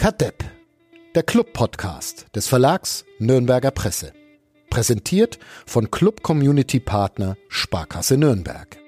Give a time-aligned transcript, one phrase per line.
[0.00, 0.42] Kadepp,
[1.14, 4.14] der Club-Podcast des Verlags Nürnberger Presse.
[4.70, 8.79] Präsentiert von Club Community Partner Sparkasse Nürnberg.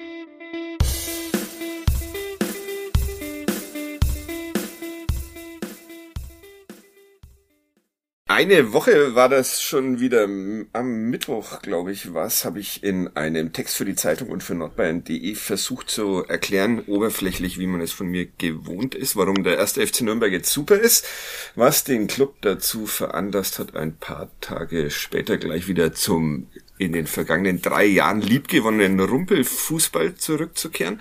[8.43, 13.53] Eine Woche war das schon wieder am Mittwoch, glaube ich, was, habe ich in einem
[13.53, 18.09] Text für die Zeitung und für nordbayern.de versucht zu erklären, oberflächlich, wie man es von
[18.09, 21.07] mir gewohnt ist, warum der erste FC Nürnberg jetzt super ist,
[21.55, 26.49] was den Club dazu veranlasst hat, ein paar Tage später gleich wieder zum
[26.83, 31.01] in den vergangenen drei Jahren liebgewonnenen Rumpelfußball zurückzukehren.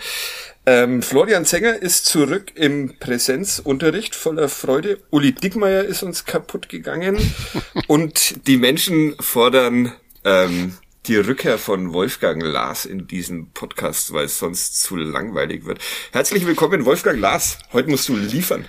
[0.66, 5.00] Ähm, Florian Zenger ist zurück im Präsenzunterricht voller Freude.
[5.10, 7.18] Uli Dickmeier ist uns kaputt gegangen.
[7.88, 10.74] und die Menschen fordern ähm,
[11.08, 15.80] die Rückkehr von Wolfgang Lars in diesem Podcast, weil es sonst zu langweilig wird.
[16.12, 17.58] Herzlich willkommen, Wolfgang Lars.
[17.74, 18.66] Heute musst du liefern.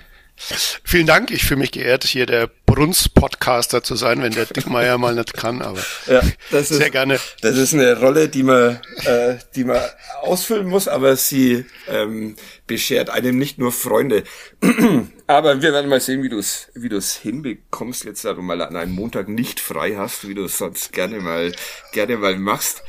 [0.83, 1.31] Vielen Dank.
[1.31, 5.61] Ich fühle mich geehrt, hier der Bruns-Podcaster zu sein, wenn der Dickmeier mal nicht kann,
[5.61, 7.19] aber ja, das sehr ist, gerne.
[7.41, 9.79] Das ist eine Rolle, die man, äh, die man
[10.21, 14.23] ausfüllen muss, aber sie ähm, beschert einem nicht nur Freunde.
[15.27, 18.61] aber wir werden mal sehen, wie du es wie du's hinbekommst, jetzt da du mal
[18.61, 21.53] an einem Montag nicht frei hast, wie du es sonst gerne mal,
[21.91, 22.81] gerne mal machst.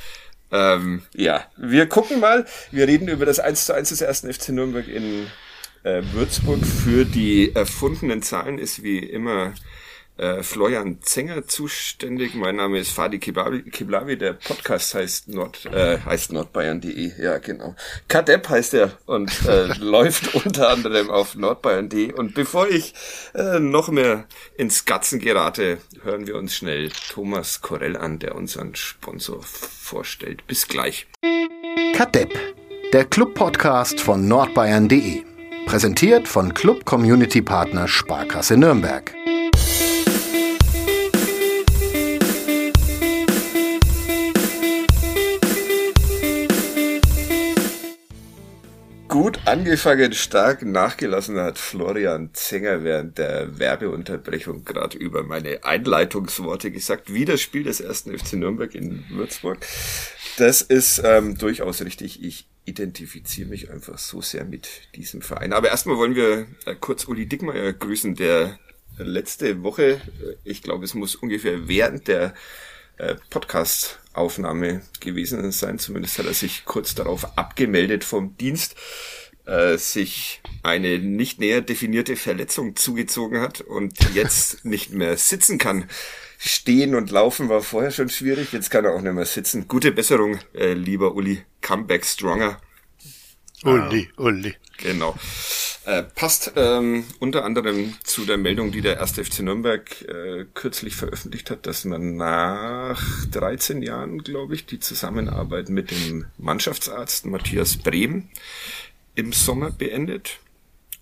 [0.51, 2.47] Ähm, ja, wir gucken mal.
[2.71, 5.27] Wir reden über das 1 zu 1 des ersten FC Nürnberg in
[5.85, 9.55] äh, Würzburg für die erfundenen Zahlen ist wie immer
[10.17, 12.35] äh, Florian Zenger zuständig.
[12.35, 14.17] Mein Name ist Fadi Kiblavi.
[14.17, 17.13] Der Podcast heißt Nord, äh, heißt nordbayern.de.
[17.21, 17.75] Ja, genau.
[18.09, 22.13] Kadepp heißt er und äh, läuft unter anderem auf nordbayern.de.
[22.13, 22.95] Und bevor ich
[23.35, 24.27] äh, noch mehr
[24.57, 30.47] ins Gatzen gerate, hören wir uns schnell Thomas Korell an, der unseren Sponsor vorstellt.
[30.47, 31.09] Bis gleich.
[31.97, 32.33] Kadepp,
[32.93, 35.34] der Club-Podcast von nordbayern.de.
[35.67, 39.15] Präsentiert von Club Community Partner Sparkasse Nürnberg.
[49.55, 57.25] Angefangen, stark nachgelassen hat Florian Zenger während der Werbeunterbrechung gerade über meine Einleitungsworte gesagt, wie
[57.25, 59.65] das Spiel des ersten FC Nürnberg in Würzburg.
[60.39, 62.25] Das ist ähm, durchaus richtig.
[62.25, 65.53] Ich identifiziere mich einfach so sehr mit diesem Verein.
[65.53, 68.59] Aber erstmal wollen wir äh, kurz Uli Dickmeyer grüßen, der
[68.99, 70.01] letzte Woche, äh,
[70.43, 72.35] ich glaube, es muss ungefähr während der
[72.97, 78.75] äh, Podcast-Aufnahme gewesen sein, zumindest hat er sich kurz darauf abgemeldet vom Dienst,
[79.47, 85.89] äh, sich eine nicht näher definierte Verletzung zugezogen hat und jetzt nicht mehr sitzen kann.
[86.39, 89.69] Stehen und Laufen war vorher schon schwierig, jetzt kann er auch nicht mehr sitzen.
[89.69, 91.43] Gute Besserung, äh, lieber Uli.
[91.61, 92.61] Comeback stronger.
[93.65, 94.55] Uli, ah, Uli.
[94.79, 95.15] Genau.
[95.87, 99.13] Äh, passt ähm, unter anderem zu der Meldung, die der 1.
[99.13, 105.69] FC Nürnberg äh, kürzlich veröffentlicht hat, dass man nach 13 Jahren, glaube ich, die Zusammenarbeit
[105.69, 108.29] mit dem Mannschaftsarzt Matthias Brehm
[109.15, 110.41] im Sommer beendet.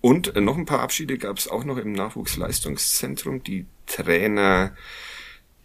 [0.00, 3.44] Und äh, noch ein paar Abschiede gab es auch noch im Nachwuchsleistungszentrum.
[3.44, 4.72] Die Trainer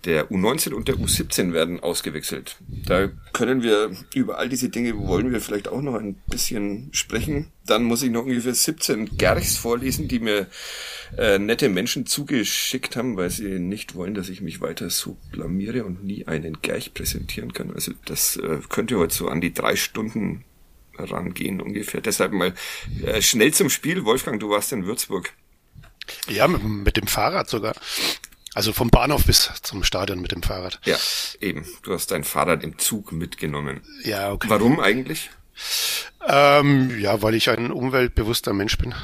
[0.05, 2.57] der U19 und der U17 werden ausgewechselt.
[2.85, 7.51] Da können wir über all diese Dinge wollen wir vielleicht auch noch ein bisschen sprechen.
[7.65, 10.47] Dann muss ich noch ungefähr 17 Gerchs vorlesen, die mir
[11.17, 15.83] äh, nette Menschen zugeschickt haben, weil sie nicht wollen, dass ich mich weiter so blamiere
[15.83, 17.71] und nie einen Gerch präsentieren kann.
[17.71, 20.45] Also das äh, könnte heute so an die drei Stunden
[20.99, 22.01] rangehen ungefähr.
[22.01, 22.53] Deshalb mal
[23.03, 24.05] äh, schnell zum Spiel.
[24.05, 25.33] Wolfgang, du warst in Würzburg.
[26.29, 27.75] Ja, mit, mit dem Fahrrad sogar.
[28.53, 30.79] Also vom Bahnhof bis zum Stadion mit dem Fahrrad.
[30.85, 30.97] Ja,
[31.41, 31.65] eben.
[31.83, 33.81] Du hast dein Fahrrad im Zug mitgenommen.
[34.03, 34.49] Ja, okay.
[34.49, 35.29] Warum eigentlich?
[36.27, 38.95] Ähm, ja, weil ich ein umweltbewusster Mensch bin.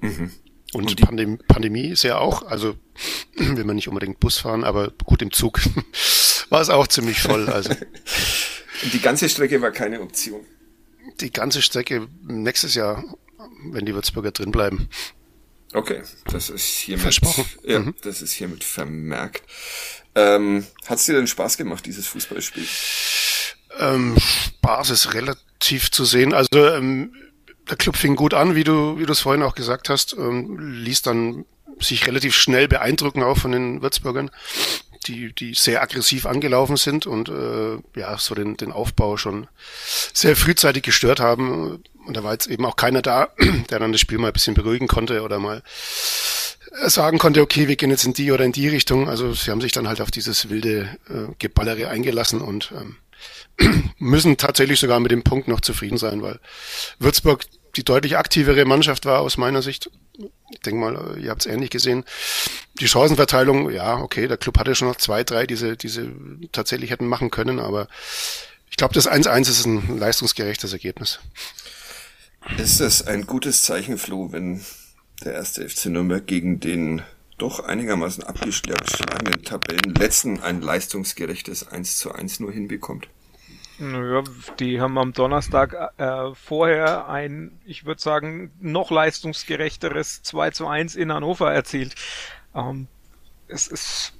[0.00, 0.32] Mhm.
[0.72, 2.76] Und, Und Pandem Pandemie ist ja auch, also
[3.36, 5.60] will man nicht unbedingt Bus fahren, aber gut im Zug
[6.50, 7.48] war es auch ziemlich voll.
[7.48, 7.74] Also.
[8.92, 10.44] Die ganze Strecke war keine Option.
[11.20, 13.04] Die ganze Strecke nächstes Jahr,
[13.70, 14.88] wenn die Würzburger drin bleiben.
[15.74, 17.44] Okay, das ist hiermit, Versprochen.
[17.62, 17.94] Ja, mhm.
[18.02, 19.42] das ist hiermit vermerkt.
[20.14, 22.66] Ähm, Hat es dir denn Spaß gemacht, dieses Fußballspiel?
[23.78, 26.32] Ähm, Spaß ist relativ zu sehen.
[26.32, 27.14] Also ähm,
[27.68, 30.58] der Club fing gut an, wie du wie du es vorhin auch gesagt hast, ähm,
[30.58, 31.44] ließ dann
[31.80, 34.30] sich relativ schnell beeindrucken auch von den Würzburgern,
[35.06, 39.48] die die sehr aggressiv angelaufen sind und äh, ja so den den Aufbau schon
[40.12, 41.82] sehr frühzeitig gestört haben.
[42.06, 43.28] Und da war jetzt eben auch keiner da,
[43.70, 45.62] der dann das Spiel mal ein bisschen beruhigen konnte oder mal
[46.86, 49.08] sagen konnte, okay, wir gehen jetzt in die oder in die Richtung.
[49.08, 52.96] Also sie haben sich dann halt auf dieses wilde äh, Geballere eingelassen und ähm,
[53.98, 56.38] müssen tatsächlich sogar mit dem Punkt noch zufrieden sein, weil
[56.98, 57.44] Würzburg
[57.76, 59.90] die deutlich aktivere Mannschaft war aus meiner Sicht.
[60.50, 62.04] Ich denke mal, ihr habt es ähnlich gesehen.
[62.80, 66.10] Die Chancenverteilung, ja, okay, der Club hatte schon noch zwei, drei, diese, diese
[66.52, 67.88] tatsächlich hätten machen können, aber
[68.70, 71.20] ich glaube, das 1-1 ist ein leistungsgerechtes Ergebnis.
[72.56, 74.64] Ist das ein gutes Zeichen, Flo, wenn
[75.24, 77.02] der erste FC Nürnberg gegen den
[77.36, 83.08] doch einigermaßen abgeschlagenen Tabellenletzten ein leistungsgerechtes 1 zu 1 nur hinbekommt?
[83.78, 84.24] Naja,
[84.58, 90.96] die haben am Donnerstag äh, vorher ein, ich würde sagen, noch leistungsgerechteres 2 zu 1
[90.96, 91.94] in Hannover erzielt.
[92.54, 92.88] Ähm,
[93.46, 94.14] es ist,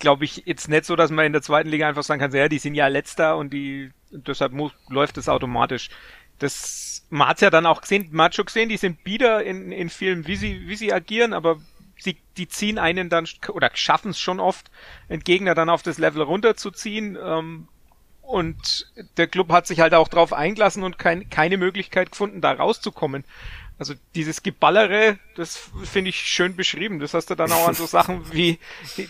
[0.00, 2.48] glaube ich, jetzt nicht so, dass man in der zweiten Liga einfach sagen kann, ja,
[2.48, 5.90] die sind ja letzter und die deshalb muss, läuft es automatisch.
[6.38, 9.72] Das man hat's ja dann auch gesehen, man hat schon gesehen, die sind bieder in,
[9.72, 11.58] in Filmen, wie sie, wie sie agieren, aber
[11.98, 14.70] sie, die ziehen einen dann oder schaffen es schon oft,
[15.08, 17.16] einen Gegner dann auf das Level runterzuziehen.
[17.20, 17.68] Ähm,
[18.28, 18.86] und
[19.16, 23.24] der Club hat sich halt auch drauf eingelassen und kein, keine Möglichkeit gefunden, da rauszukommen.
[23.78, 26.98] Also dieses Geballere, das finde ich schön beschrieben.
[26.98, 28.58] Das hast du dann auch an so Sachen wie,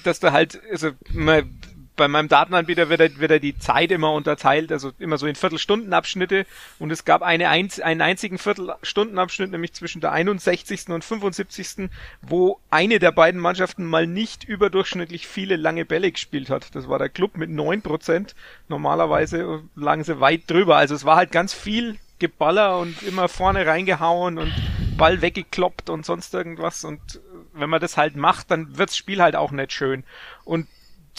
[0.05, 1.53] dass du halt, also man,
[1.99, 5.35] bei meinem Datenanbieter wird, er, wird er die Zeit immer unterteilt, also immer so in
[5.35, 6.47] Viertelstundenabschnitte
[6.79, 10.89] und es gab eine einen einzigen Viertelstundenabschnitt, nämlich zwischen der 61.
[10.89, 11.91] und 75.
[12.23, 16.75] wo eine der beiden Mannschaften mal nicht überdurchschnittlich viele lange Bälle gespielt hat.
[16.75, 18.35] Das war der Club mit neun Prozent.
[18.69, 20.77] Normalerweise lagen sie weit drüber.
[20.77, 24.53] Also es war halt ganz viel Geballer und immer vorne reingehauen und
[24.97, 26.85] Ball weggekloppt und sonst irgendwas.
[26.85, 27.21] Und
[27.53, 30.05] wenn man das halt macht, dann wirds Spiel halt auch nicht schön.
[30.45, 30.69] Und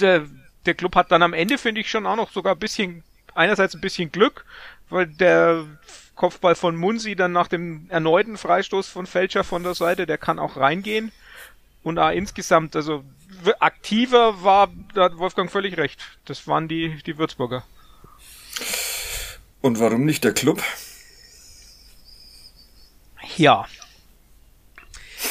[0.01, 0.21] äh,
[0.69, 3.73] der Club hat dann am Ende, finde ich, schon auch noch sogar ein bisschen, einerseits
[3.73, 4.45] ein bisschen Glück,
[4.91, 5.65] weil der
[6.13, 10.37] Kopfball von Munsi dann nach dem erneuten Freistoß von Fälscher von der Seite, der kann
[10.37, 11.11] auch reingehen.
[11.81, 13.03] Und auch insgesamt, also
[13.59, 15.99] aktiver war, da hat Wolfgang völlig recht.
[16.25, 17.63] Das waren die, die Würzburger.
[19.61, 20.61] Und warum nicht der Club?
[23.37, 23.65] Ja.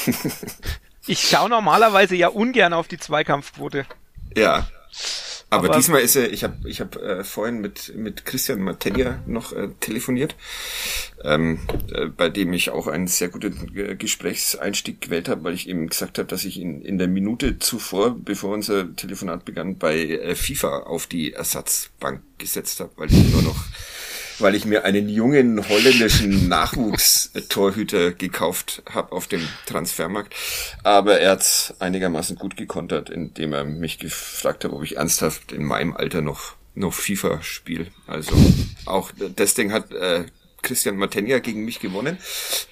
[1.07, 3.87] ich schaue normalerweise ja ungern auf die Zweikampfquote.
[4.35, 4.67] Ja.
[5.51, 9.23] Aber, Aber diesmal ist er, ich habe ich hab, äh, vorhin mit, mit Christian Matenja
[9.27, 10.37] noch äh, telefoniert,
[11.25, 11.61] ähm,
[11.91, 15.89] äh, bei dem ich auch einen sehr guten äh, Gesprächseinstieg gewählt habe, weil ich eben
[15.89, 20.35] gesagt habe, dass ich ihn in der Minute zuvor, bevor unser Telefonat begann, bei äh,
[20.35, 23.65] FIFA auf die Ersatzbank gesetzt habe, weil ich nur noch
[24.39, 30.35] weil ich mir einen jungen holländischen Nachwuchstorhüter gekauft habe auf dem Transfermarkt.
[30.85, 35.65] Aber er hat einigermaßen gut gekontert, indem er mich gefragt hat, ob ich ernsthaft in
[35.65, 37.89] meinem Alter noch noch FIFA spiele.
[38.07, 38.37] Also
[38.87, 40.27] auch das Ding hat äh,
[40.63, 42.19] Christian Matenja gegen mich gewonnen.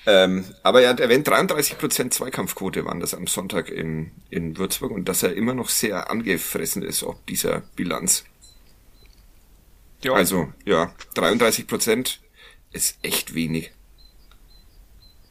[0.06, 5.08] Ähm, aber er hat erwähnt, 33% Zweikampfquote waren das am Sonntag in, in Würzburg und
[5.08, 8.24] dass er immer noch sehr angefressen ist, ob dieser Bilanz.
[10.06, 10.12] Ja.
[10.12, 12.20] Also, ja, 33 Prozent
[12.70, 13.72] ist echt wenig.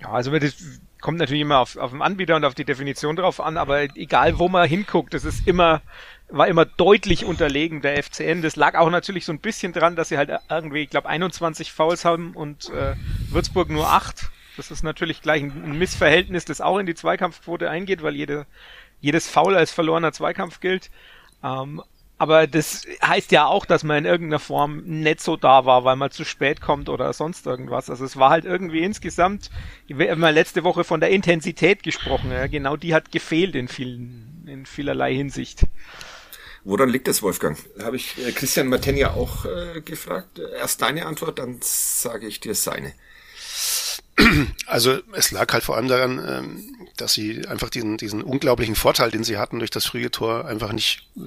[0.02, 3.40] Ja, also das kommt natürlich immer auf, auf den Anbieter und auf die Definition drauf
[3.40, 5.82] an, aber egal wo man hinguckt, das ist immer,
[6.28, 8.42] war immer deutlich unterlegen der FCN.
[8.42, 11.72] Das lag auch natürlich so ein bisschen dran, dass sie halt irgendwie, ich glaube, 21
[11.72, 12.96] Fouls haben und äh,
[13.30, 14.30] Würzburg nur 8.
[14.58, 18.46] Das ist natürlich gleich ein Missverhältnis, das auch in die Zweikampfquote eingeht, weil jede,
[19.00, 20.90] jedes Foul als verlorener Zweikampf gilt.
[21.44, 21.82] Ähm,
[22.18, 25.98] aber das heißt ja auch, dass man in irgendeiner Form nicht so da war, weil
[25.98, 27.90] man zu spät kommt oder sonst irgendwas.
[27.90, 29.50] Also es war halt irgendwie insgesamt,
[29.88, 34.46] wir haben letzte Woche von der Intensität gesprochen, ja, genau die hat gefehlt in vielen,
[34.48, 35.64] in vielerlei Hinsicht.
[36.64, 37.60] Woran liegt das, Wolfgang?
[37.80, 40.40] Habe ich äh, Christian Matenja auch äh, gefragt.
[40.40, 42.94] Erst deine Antwort, dann sage ich dir seine.
[44.66, 49.12] Also es lag halt vor allem daran, ähm, dass sie einfach diesen, diesen unglaublichen Vorteil,
[49.12, 51.22] den sie hatten durch das frühe Tor, einfach nicht äh,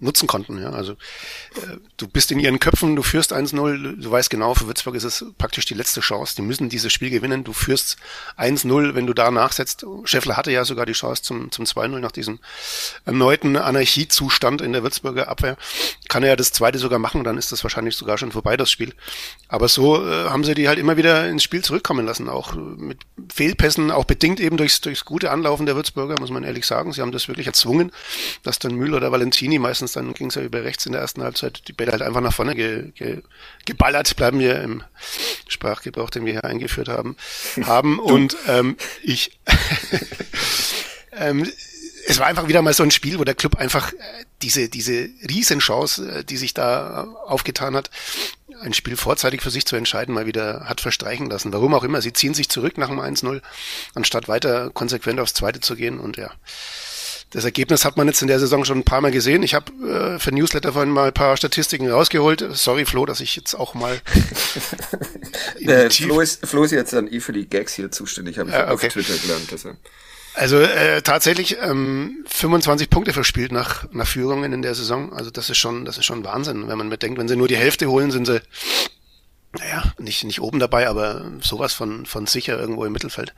[0.00, 0.60] nutzen konnten.
[0.60, 0.70] Ja?
[0.70, 4.94] Also äh, du bist in ihren Köpfen, du führst 1-0, du weißt genau, für Würzburg
[4.94, 6.36] ist es praktisch die letzte Chance.
[6.36, 7.44] Die müssen dieses Spiel gewinnen.
[7.44, 7.96] Du führst
[8.36, 9.84] 1-0, wenn du da nachsetzt.
[10.04, 12.38] Scheffler hatte ja sogar die Chance zum, zum 2-0 nach diesem
[13.04, 15.56] erneuten Anarchiezustand in der Würzburger Abwehr.
[16.08, 18.70] Kann er ja das zweite sogar machen, dann ist das wahrscheinlich sogar schon vorbei, das
[18.70, 18.94] Spiel.
[19.48, 22.98] Aber so äh, haben sie die halt immer wieder ins Spiel zurückkommen lassen, auch mit
[23.32, 26.92] Fehlpässen, auch bedingt eben durchs, durchs gute Anlaufen der Würzburger, muss man ehrlich sagen.
[26.92, 27.92] Sie haben das wirklich erzwungen,
[28.42, 31.22] dass dann Müller oder Valentini, meistens dann ging es ja über rechts in der ersten
[31.22, 33.22] Halbzeit, die Bälle halt einfach nach vorne ge, ge,
[33.64, 34.82] geballert, bleiben wir im
[35.46, 37.16] Sprachgebrauch, den wir hier eingeführt haben,
[37.64, 37.98] haben.
[37.98, 39.38] Und ähm, ich
[41.12, 41.46] ähm,
[42.08, 43.96] es war einfach wieder mal so ein Spiel, wo der Club einfach äh,
[44.40, 47.90] diese, diese Riesenchance, äh, die sich da aufgetan hat,
[48.62, 51.52] ein Spiel vorzeitig für sich zu entscheiden, mal wieder hat verstreichen lassen.
[51.52, 52.02] Warum auch immer.
[52.02, 53.40] Sie ziehen sich zurück nach dem 1-0,
[53.94, 55.98] anstatt weiter konsequent aufs Zweite zu gehen.
[56.00, 56.30] Und ja,
[57.30, 59.42] Das Ergebnis hat man jetzt in der Saison schon ein paar Mal gesehen.
[59.42, 62.44] Ich habe äh, für Newsletter vorhin mal ein paar Statistiken rausgeholt.
[62.52, 64.00] Sorry, Flo, dass ich jetzt auch mal.
[65.60, 68.56] äh, Flo, ist, Flo ist jetzt dann eh für die Gags hier zuständig, habe ich
[68.56, 68.86] ja, okay.
[68.86, 69.48] auf Twitter gelernt.
[69.50, 69.76] Deshalb.
[70.38, 75.12] Also äh, tatsächlich ähm, 25 Punkte verspielt nach, nach Führungen in der Saison.
[75.12, 77.56] Also das ist schon, das ist schon Wahnsinn, wenn man bedenkt, wenn sie nur die
[77.56, 78.40] Hälfte holen, sind sie
[79.58, 83.34] naja, nicht, nicht oben dabei, aber sowas von, von sicher irgendwo im Mittelfeld.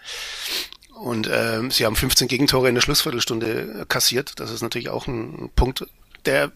[0.95, 4.39] Und äh, sie haben 15 Gegentore in der Schlussviertelstunde kassiert.
[4.39, 5.87] Das ist natürlich auch ein Punkt,
[6.27, 6.53] der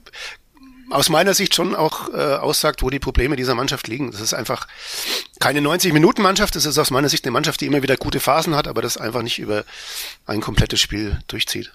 [0.95, 4.13] aus meiner Sicht schon auch äh, aussagt, wo die Probleme dieser Mannschaft liegen.
[4.13, 4.69] Das ist einfach
[5.41, 6.55] keine 90-Minuten-Mannschaft.
[6.55, 8.97] Das ist aus meiner Sicht eine Mannschaft, die immer wieder gute Phasen hat, aber das
[8.97, 9.65] einfach nicht über
[10.25, 11.73] ein komplettes Spiel durchzieht.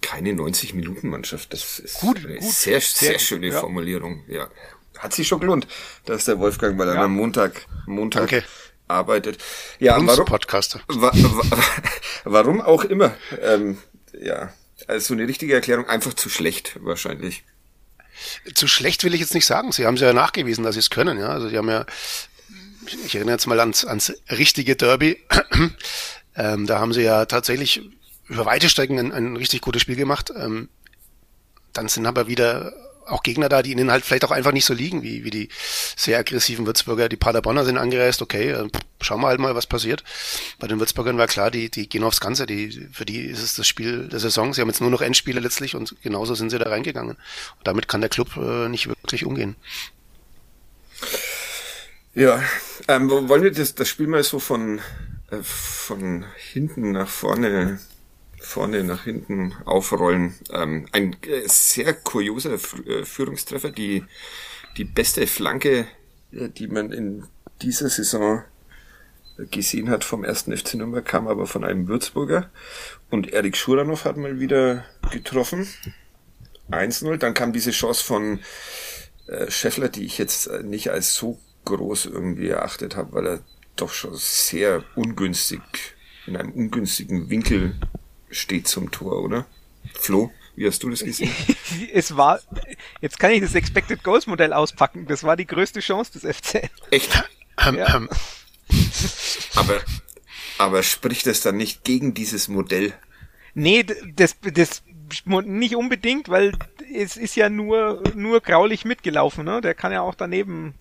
[0.00, 1.52] Keine 90-Minuten-Mannschaft.
[1.52, 2.50] Das ist gut, eine gut.
[2.50, 3.60] sehr, sehr, sehr schöne ja.
[3.60, 4.24] Formulierung.
[4.26, 4.48] Ja,
[4.98, 5.66] hat sich schon gelohnt,
[6.06, 7.04] dass der Wolfgang mal ja.
[7.04, 8.42] am Montag, Montag okay.
[8.88, 9.36] arbeitet.
[9.80, 10.80] Ja, Uns warum, Podcaster.
[10.88, 11.58] Wa, wa,
[12.24, 13.14] warum auch immer.
[13.42, 13.76] Ähm,
[14.18, 14.54] ja,
[14.86, 17.44] also eine richtige Erklärung einfach zu schlecht wahrscheinlich.
[18.54, 19.72] Zu schlecht will ich jetzt nicht sagen.
[19.72, 21.18] Sie haben es ja nachgewiesen, dass sie es können.
[21.18, 21.86] Ja, also sie haben ja,
[23.04, 25.22] ich erinnere jetzt mal ans, ans richtige Derby.
[26.36, 27.82] ähm, da haben sie ja tatsächlich
[28.28, 30.30] über weite Strecken ein, ein richtig gutes Spiel gemacht.
[30.36, 30.68] Ähm,
[31.72, 32.72] dann sind aber wieder
[33.10, 35.48] auch Gegner da, die ihnen halt vielleicht auch einfach nicht so liegen, wie, wie die
[35.96, 37.08] sehr aggressiven Würzburger.
[37.08, 38.68] Die Paderborner sind angereist, okay, äh,
[39.00, 40.04] schauen wir halt mal, was passiert.
[40.58, 43.54] Bei den Würzburgern war klar, die, die gehen aufs Ganze, die, für die ist es
[43.54, 44.54] das Spiel der Saison.
[44.54, 47.16] Sie haben jetzt nur noch Endspiele letztlich und genauso sind sie da reingegangen.
[47.16, 49.56] Und damit kann der Club äh, nicht wirklich umgehen.
[52.14, 52.42] Ja,
[52.88, 54.80] ähm, wollen wir das, das Spiel mal so von,
[55.30, 57.78] äh, von hinten nach vorne
[58.40, 60.34] vorne nach hinten aufrollen.
[60.52, 64.04] Ähm, ein äh, sehr kurioser äh, Führungstreffer, die,
[64.76, 65.86] die beste Flanke,
[66.32, 67.24] äh, die man in
[67.62, 68.42] dieser Saison
[69.50, 72.50] gesehen hat vom ersten FC Nürnberg, kam aber von einem Würzburger.
[73.10, 75.66] Und Erik Schuranov hat mal wieder getroffen.
[76.70, 77.16] 1-0.
[77.16, 78.40] Dann kam diese Chance von
[79.26, 83.40] äh, Scheffler, die ich jetzt nicht als so groß irgendwie erachtet habe, weil er
[83.76, 85.60] doch schon sehr ungünstig,
[86.26, 87.74] in einem ungünstigen Winkel
[88.30, 89.46] steht zum Tor, oder?
[89.94, 91.32] Flo, wie hast du das gesehen?
[91.92, 92.40] es war,
[93.00, 95.06] jetzt kann ich das Expected Goals Modell auspacken.
[95.06, 96.70] Das war die größte Chance des FC.
[96.90, 97.24] Echt?
[97.66, 97.96] Ähm, ja.
[97.96, 98.08] Ähm.
[99.54, 99.80] aber,
[100.58, 102.94] aber spricht das dann nicht gegen dieses Modell?
[103.54, 103.84] Nee,
[104.14, 104.82] das, das
[105.44, 106.52] nicht unbedingt, weil
[106.94, 109.60] es ist ja nur, nur graulich mitgelaufen, ne?
[109.60, 110.74] Der kann ja auch daneben,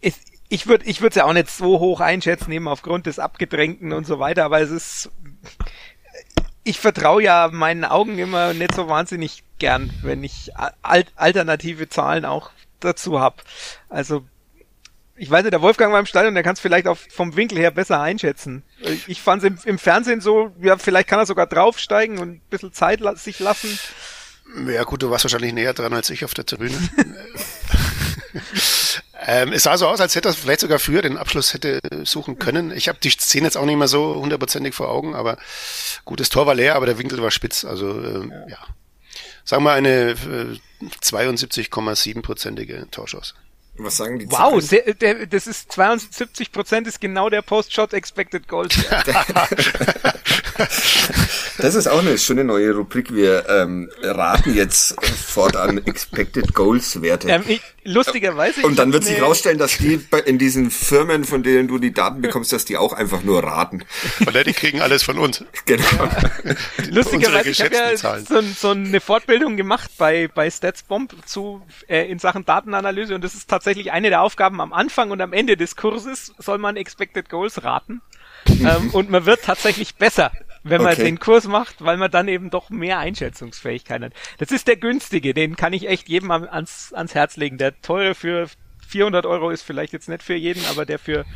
[0.00, 0.14] es,
[0.48, 3.92] ich würde ich würde es ja auch nicht so hoch einschätzen, eben aufgrund des Abgedrängten
[3.92, 5.10] und so weiter, aber es ist,
[6.68, 10.50] ich vertraue ja meinen Augen immer nicht so wahnsinnig gern, wenn ich
[10.82, 13.36] al alternative Zahlen auch dazu habe.
[13.88, 14.24] Also
[15.16, 17.58] ich weiß nicht, der Wolfgang war im Stadion, der kann es vielleicht auch vom Winkel
[17.58, 18.62] her besser einschätzen.
[19.06, 22.40] Ich fand es im, im, Fernsehen so, ja, vielleicht kann er sogar draufsteigen und ein
[22.50, 23.78] bisschen Zeit la sich lassen.
[24.66, 26.76] Ja gut, du warst wahrscheinlich näher dran als ich auf der Tribüne.
[29.20, 32.38] Ähm, es sah so aus, als hätte er vielleicht sogar früher den Abschluss hätte suchen
[32.38, 32.70] können.
[32.70, 35.38] Ich habe die Szene jetzt auch nicht mehr so hundertprozentig vor Augen, aber
[36.04, 37.64] gutes Tor war leer, aber der Winkel war spitz.
[37.64, 38.48] Also ähm, ja.
[38.48, 38.58] ja.
[39.44, 40.58] Sagen wir eine äh,
[41.02, 43.34] 72,7-prozentige Torschance.
[43.78, 48.48] Was sagen die Wow, sehr, der, das ist 72 Prozent ist genau der Post-Shot Expected
[48.48, 48.76] Goals.
[51.58, 53.14] das ist auch eine schöne neue Rubrik.
[53.14, 57.28] Wir ähm, raten jetzt fortan Expected Goals Werte.
[57.28, 58.62] Ähm, ich, lustigerweise.
[58.62, 62.20] Und dann wird sich rausstellen, dass die in diesen Firmen, von denen du die Daten
[62.20, 63.84] bekommst, dass die auch einfach nur raten.
[64.18, 65.44] Weil die kriegen alles von uns.
[65.66, 65.84] Genau.
[66.90, 72.18] lustigerweise, ich habe ja so, so, eine Fortbildung gemacht bei, bei StatsBomb zu, äh, in
[72.18, 75.58] Sachen Datenanalyse und das ist tatsächlich tatsächlich eine der Aufgaben am Anfang und am Ende
[75.58, 78.00] des Kurses soll man Expected Goals raten.
[78.48, 80.32] ähm, und man wird tatsächlich besser,
[80.62, 81.04] wenn man okay.
[81.04, 84.12] den Kurs macht, weil man dann eben doch mehr Einschätzungsfähigkeit hat.
[84.38, 87.58] Das ist der günstige, den kann ich echt jedem ans, ans Herz legen.
[87.58, 88.48] Der teure für
[88.88, 91.26] 400 Euro ist vielleicht jetzt nicht für jeden, aber der für,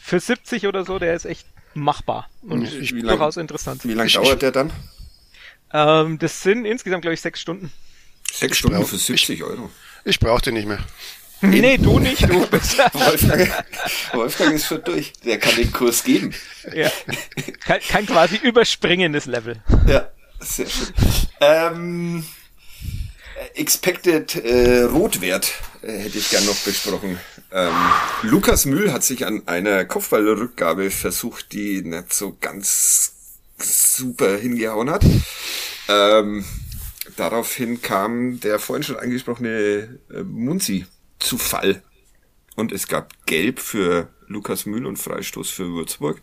[0.00, 3.84] für 70 oder so, der ist echt machbar und ich, durchaus lang, interessant.
[3.84, 4.72] Wie lange dauert der dann?
[5.72, 7.72] Ähm, das sind insgesamt, glaube ich, sechs Stunden.
[8.30, 9.70] Sechs Stunden für 70 Euro.
[10.04, 10.80] Ich brauche den nicht mehr.
[11.42, 12.78] Nee, du nicht, du bist.
[12.92, 13.50] Wolfgang,
[14.12, 15.12] Wolfgang ist schon durch.
[15.24, 16.34] Der kann den Kurs geben.
[16.74, 16.90] Ja.
[17.64, 19.62] Kann, kann quasi überspringen, das Level.
[19.86, 20.88] Ja, sehr schön.
[21.40, 22.24] Ähm,
[23.54, 27.18] Expected äh, Rotwert äh, hätte ich gern noch besprochen.
[27.52, 27.74] Ähm,
[28.22, 33.14] Lukas Mühl hat sich an einer Kopfballrückgabe versucht, die nicht so ganz
[33.56, 35.04] super hingehauen hat.
[35.88, 36.44] Ähm,
[37.16, 40.86] daraufhin kam der vorhin schon angesprochene äh, Munzi
[41.20, 41.82] zu Fall.
[42.56, 46.20] Und es gab Gelb für Lukas Mühl und Freistoß für Würzburg.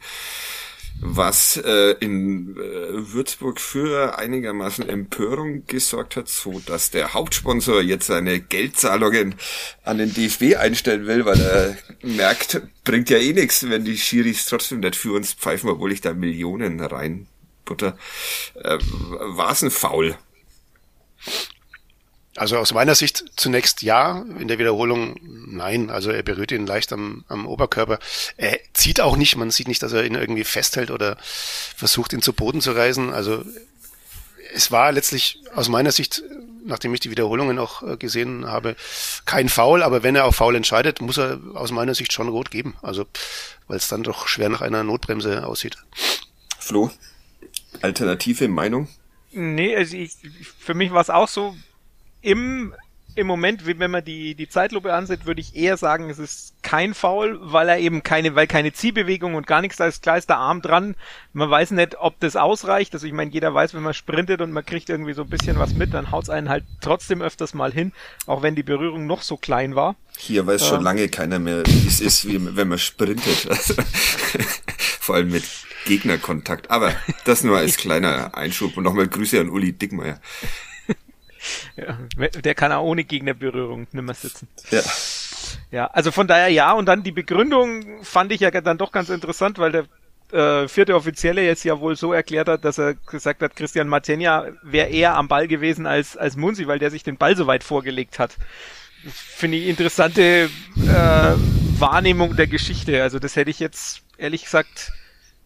[0.99, 8.07] was äh, in äh, Würzburg für einigermaßen Empörung gesorgt hat, so dass der Hauptsponsor jetzt
[8.07, 9.35] seine Geldzahlungen
[9.83, 14.47] an den DFB einstellen will, weil er merkt, bringt ja eh nichts, wenn die Schiris
[14.47, 17.95] trotzdem nicht für uns pfeifen, obwohl ich da Millionen reinbutter.
[18.55, 20.17] Äh, War es ein Foul?
[22.37, 25.89] Also aus meiner Sicht zunächst ja, in der Wiederholung nein.
[25.89, 27.99] Also er berührt ihn leicht am, am Oberkörper.
[28.37, 32.21] Er zieht auch nicht, man sieht nicht, dass er ihn irgendwie festhält oder versucht, ihn
[32.21, 33.11] zu Boden zu reißen.
[33.11, 33.43] Also
[34.53, 36.23] es war letztlich aus meiner Sicht,
[36.63, 38.75] nachdem ich die Wiederholungen auch äh, gesehen habe,
[39.25, 42.51] kein Foul, aber wenn er auf Foul entscheidet, muss er aus meiner Sicht schon rot
[42.51, 42.75] geben.
[42.81, 43.05] Also
[43.67, 45.77] weil es dann doch schwer nach einer Notbremse aussieht.
[46.59, 46.91] Flo,
[47.81, 48.87] alternative Meinung?
[49.31, 50.13] Nee, also ich,
[50.59, 51.55] für mich war es auch so,
[52.21, 52.73] im,
[53.17, 56.93] im Moment, wenn man die, die Zeitlupe ansieht, würde ich eher sagen, es ist kein
[56.93, 60.29] Foul, weil er eben keine, weil keine Ziehbewegung und gar nichts, da ist klar ist
[60.29, 60.95] der Arm dran.
[61.33, 62.93] Man weiß nicht, ob das ausreicht.
[62.93, 65.57] Also ich meine, jeder weiß, wenn man sprintet und man kriegt irgendwie so ein bisschen
[65.57, 67.91] was mit, dann haut's einen halt trotzdem öfters mal hin,
[68.27, 69.95] auch wenn die Berührung noch so klein war.
[70.17, 73.47] Hier weiß schon lange keiner mehr, wie es ist, wie, wenn man sprintet.
[74.99, 75.43] Vor allem mit
[75.85, 76.69] Gegnerkontakt.
[76.69, 76.93] Aber
[77.25, 80.19] das nur als kleiner Einschub und nochmal Grüße an Uli Dickmeier.
[81.75, 81.97] Ja,
[82.41, 84.47] der kann auch ohne Gegnerberührung nimmer sitzen.
[84.71, 84.81] Ja.
[85.71, 86.73] Ja, also von daher ja.
[86.73, 89.85] Und dann die Begründung fand ich ja dann doch ganz interessant, weil der
[90.31, 94.47] äh, vierte Offizielle jetzt ja wohl so erklärt hat, dass er gesagt hat, Christian Matenja
[94.61, 97.63] wäre eher am Ball gewesen als, als Munsi, weil der sich den Ball so weit
[97.63, 98.35] vorgelegt hat.
[99.09, 101.33] Finde ich interessante äh,
[101.79, 103.01] Wahrnehmung der Geschichte.
[103.03, 104.91] Also das hätte ich jetzt ehrlich gesagt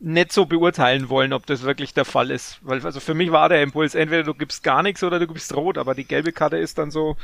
[0.02, 2.58] nicht so beurteilen wollen, ob das wirklich der Fall ist.
[2.62, 5.56] Weil also für mich war der Impuls, entweder du gibst gar nichts oder du gibst
[5.56, 7.18] rot, aber die gelbe Karte ist dann so,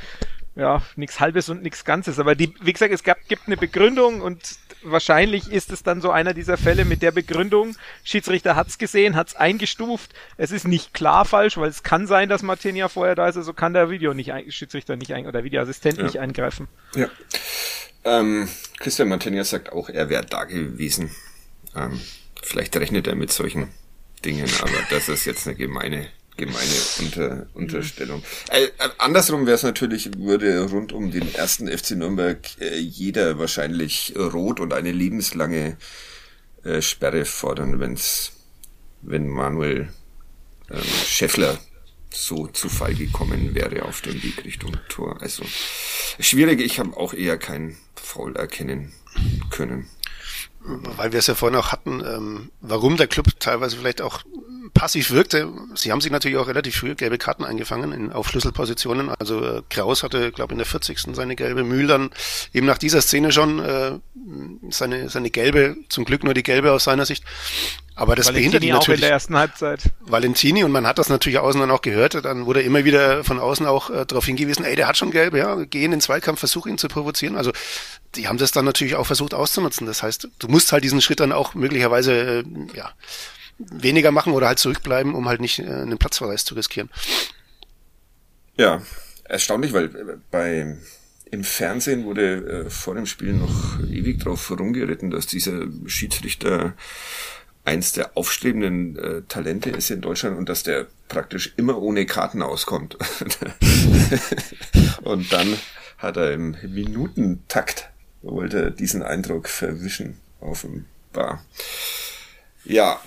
[0.55, 2.19] ja, nichts halbes und nichts Ganzes.
[2.19, 6.11] Aber die, wie gesagt, es gab, gibt eine Begründung und wahrscheinlich ist es dann so
[6.11, 11.25] einer dieser Fälle mit der Begründung, Schiedsrichter hat's gesehen, hat's eingestuft, es ist nicht klar
[11.25, 14.33] falsch, weil es kann sein, dass Martinia vorher da ist, also kann der Video nicht
[14.33, 16.03] ein, Schiedsrichter nicht ein, oder Videoassistent ja.
[16.03, 16.67] nicht eingreifen.
[16.95, 17.09] Ja.
[18.03, 21.09] Ähm, Christian Martinia sagt auch, er wäre da gewesen.
[21.75, 21.99] Ähm,
[22.43, 23.69] Vielleicht rechnet er mit solchen
[24.23, 28.23] Dingen, aber das ist jetzt eine gemeine gemeine Unter, Unterstellung.
[28.49, 28.67] Äh,
[28.99, 34.59] andersrum wäre es natürlich, würde rund um den ersten FC Nürnberg äh, jeder wahrscheinlich rot
[34.59, 35.77] und eine lebenslange
[36.63, 38.33] äh, Sperre fordern, wenn's,
[39.01, 39.89] wenn Manuel
[40.69, 41.57] ähm, Scheffler
[42.13, 45.21] so zu Fall gekommen wäre auf dem Weg Richtung Tor.
[45.21, 45.43] Also
[46.19, 48.93] schwierig, ich habe auch eher kein Foul erkennen
[49.49, 49.87] können
[50.67, 54.23] weil wir es ja vorhin auch hatten, ähm, warum der Club teilweise vielleicht auch
[54.73, 55.49] passiv wirkte.
[55.75, 59.09] Sie haben sich natürlich auch relativ früh gelbe Karten eingefangen in, auf Schlüsselpositionen.
[59.09, 60.99] Also äh, Kraus hatte, glaube in der 40.
[61.13, 62.09] seine gelbe, Mühl dann
[62.53, 63.99] eben nach dieser Szene schon äh,
[64.69, 67.23] seine, seine gelbe, zum Glück nur die gelbe aus seiner Sicht.
[67.95, 68.89] Aber das Valentini behindert ihn natürlich.
[68.89, 69.81] auch in der ersten Halbzeit.
[70.01, 73.39] Valentini, und man hat das natürlich außen dann auch gehört, dann wurde immer wieder von
[73.39, 76.39] außen auch äh, darauf hingewiesen, ey, der hat schon gelb, ja, geh in den Zweikampf,
[76.39, 77.35] versuch ihn zu provozieren.
[77.35, 77.51] Also
[78.15, 79.87] die haben das dann natürlich auch versucht auszunutzen.
[79.87, 82.43] Das heißt, du musst halt diesen Schritt dann auch möglicherweise, äh,
[82.75, 82.91] ja,
[83.57, 86.89] weniger machen oder halt zurückbleiben, um halt nicht äh, einen Platzverweis zu riskieren.
[88.57, 88.81] Ja,
[89.23, 90.77] erstaunlich, weil äh, bei
[91.29, 96.73] im Fernsehen wurde äh, vor dem Spiel noch ewig drauf rumgeritten, dass dieser Schiedsrichter
[97.65, 102.41] eins der aufstrebenden äh, Talente ist in Deutschland und dass der praktisch immer ohne Karten
[102.41, 102.97] auskommt.
[105.01, 105.57] und dann
[105.97, 107.89] hat er im Minutentakt
[108.21, 111.43] wollte diesen Eindruck verwischen offenbar.
[112.63, 112.99] Ja,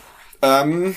[0.43, 0.95] ähm,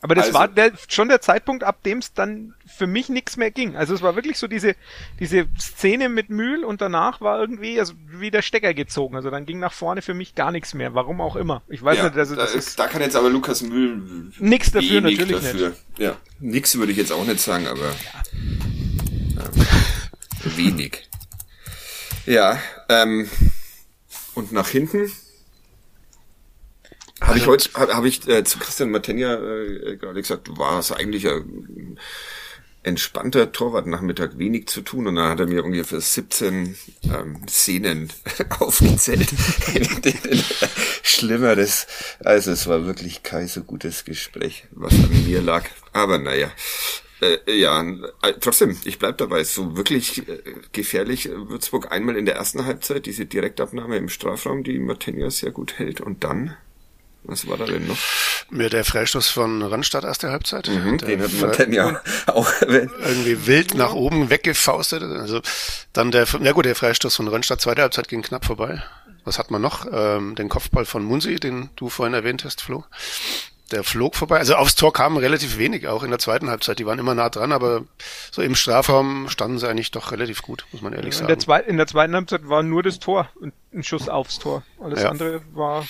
[0.00, 3.36] aber das also, war der, schon der Zeitpunkt, ab dem es dann für mich nichts
[3.36, 3.74] mehr ging.
[3.74, 4.76] Also es war wirklich so diese,
[5.18, 9.16] diese Szene mit Mühl und danach war irgendwie also wie der Stecker gezogen.
[9.16, 10.94] Also dann ging nach vorne für mich gar nichts mehr.
[10.94, 11.62] Warum auch immer.
[11.66, 15.00] Ich weiß ja, nicht, also da, ist, da kann jetzt aber Lukas Mühl nichts dafür
[15.00, 15.70] natürlich dafür.
[15.70, 15.80] nicht.
[15.98, 19.42] Ja, nichts würde ich jetzt auch nicht sagen, aber ja.
[19.42, 21.08] ähm, wenig.
[22.24, 23.28] Ja, ähm,
[24.34, 25.10] und nach hinten
[27.20, 30.78] habe also, ich heute, habe hab ich äh, zu Christian Matenja äh, gerade gesagt, war
[30.78, 31.98] es eigentlich ein
[32.82, 38.10] entspannter Torwartnachmittag, wenig zu tun und dann hat er mir ungefähr 17 ähm, Szenen
[38.60, 39.28] aufgezählt.
[41.02, 41.86] Schlimmeres.
[42.24, 45.64] Also es war wirklich kein so gutes Gespräch, was an mir lag.
[45.92, 46.50] Aber naja,
[47.20, 47.82] äh, ja,
[48.22, 49.42] äh, trotzdem, ich bleib dabei.
[49.44, 50.40] So wirklich äh,
[50.72, 55.78] gefährlich Würzburg einmal in der ersten Halbzeit, diese Direktabnahme im Strafraum, die Martinia sehr gut
[55.78, 56.56] hält und dann
[57.28, 57.98] was war da denn noch?
[58.50, 60.68] Mir der Freistoß von Randstadt erste Halbzeit.
[60.68, 65.02] Mhm, den hat man dann ja auch irgendwie wild nach oben weggefaustet.
[65.02, 65.42] Also
[65.92, 68.82] dann der, ja gut, der Freistoß von Randstadt zweite Halbzeit ging knapp vorbei.
[69.24, 69.86] Was hat man noch?
[69.92, 72.84] Ähm, den Kopfball von Munsi, den du vorhin erwähnt hast, Flo.
[73.72, 74.38] der flog vorbei.
[74.38, 76.78] Also aufs Tor kam relativ wenig, auch in der zweiten Halbzeit.
[76.78, 77.84] Die waren immer nah dran, aber
[78.30, 81.38] so im Strafraum standen sie eigentlich doch relativ gut, muss man ehrlich in sagen.
[81.46, 83.28] Der in der zweiten Halbzeit war nur das Tor,
[83.72, 84.62] ein Schuss aufs Tor.
[84.80, 85.10] Alles ja.
[85.10, 85.82] andere war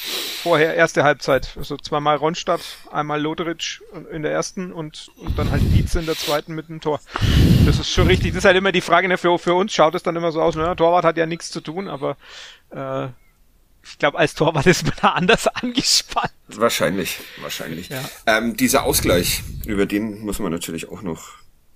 [0.42, 1.54] vorher erste Halbzeit.
[1.56, 2.60] Also zweimal Ronstadt,
[2.90, 6.80] einmal Lotharic in der ersten und, und dann halt Dietz in der zweiten mit dem
[6.80, 7.00] Tor.
[7.66, 8.32] Das ist schon richtig.
[8.32, 10.42] Das ist halt immer die Frage, ne, für, für uns schaut es dann immer so
[10.42, 12.16] aus, ne, Torwart hat ja nichts zu tun, aber
[12.70, 13.08] äh,
[13.84, 16.32] ich glaube, als Torwart ist man da anders angespannt.
[16.48, 17.88] Wahrscheinlich, wahrscheinlich.
[17.88, 18.02] Ja.
[18.26, 21.28] Ähm, dieser Ausgleich, über den muss man natürlich auch noch,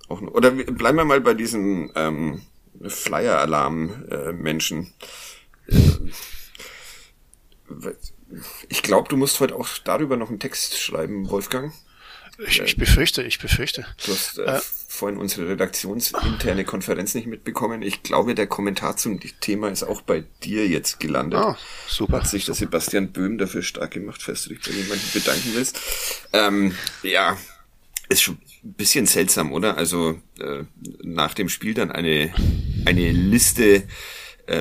[0.09, 2.41] auch noch oder bleiben wir mal bei diesen ähm,
[2.85, 4.81] Flyer-Alarm-Menschen.
[4.83, 4.91] Äh,
[8.69, 11.73] ich glaube, du musst heute auch darüber noch einen Text schreiben, Wolfgang.
[12.39, 13.85] Ich, ich befürchte, ich befürchte.
[14.05, 17.83] Du hast äh, äh, vorhin unsere redaktionsinterne Konferenz nicht mitbekommen.
[17.83, 21.39] Ich glaube, der Kommentar zum Thema ist auch bei dir jetzt gelandet.
[21.39, 21.57] Ah,
[21.87, 22.17] super.
[22.17, 25.79] Hat sich der Sebastian Böhm dafür stark gemacht, falls du dich bei jemandem bedanken willst.
[26.33, 27.37] Ähm, ja,
[28.09, 29.77] ist schon ein bisschen seltsam, oder?
[29.77, 30.63] Also äh,
[31.03, 32.33] nach dem Spiel dann eine,
[32.85, 33.83] eine Liste äh,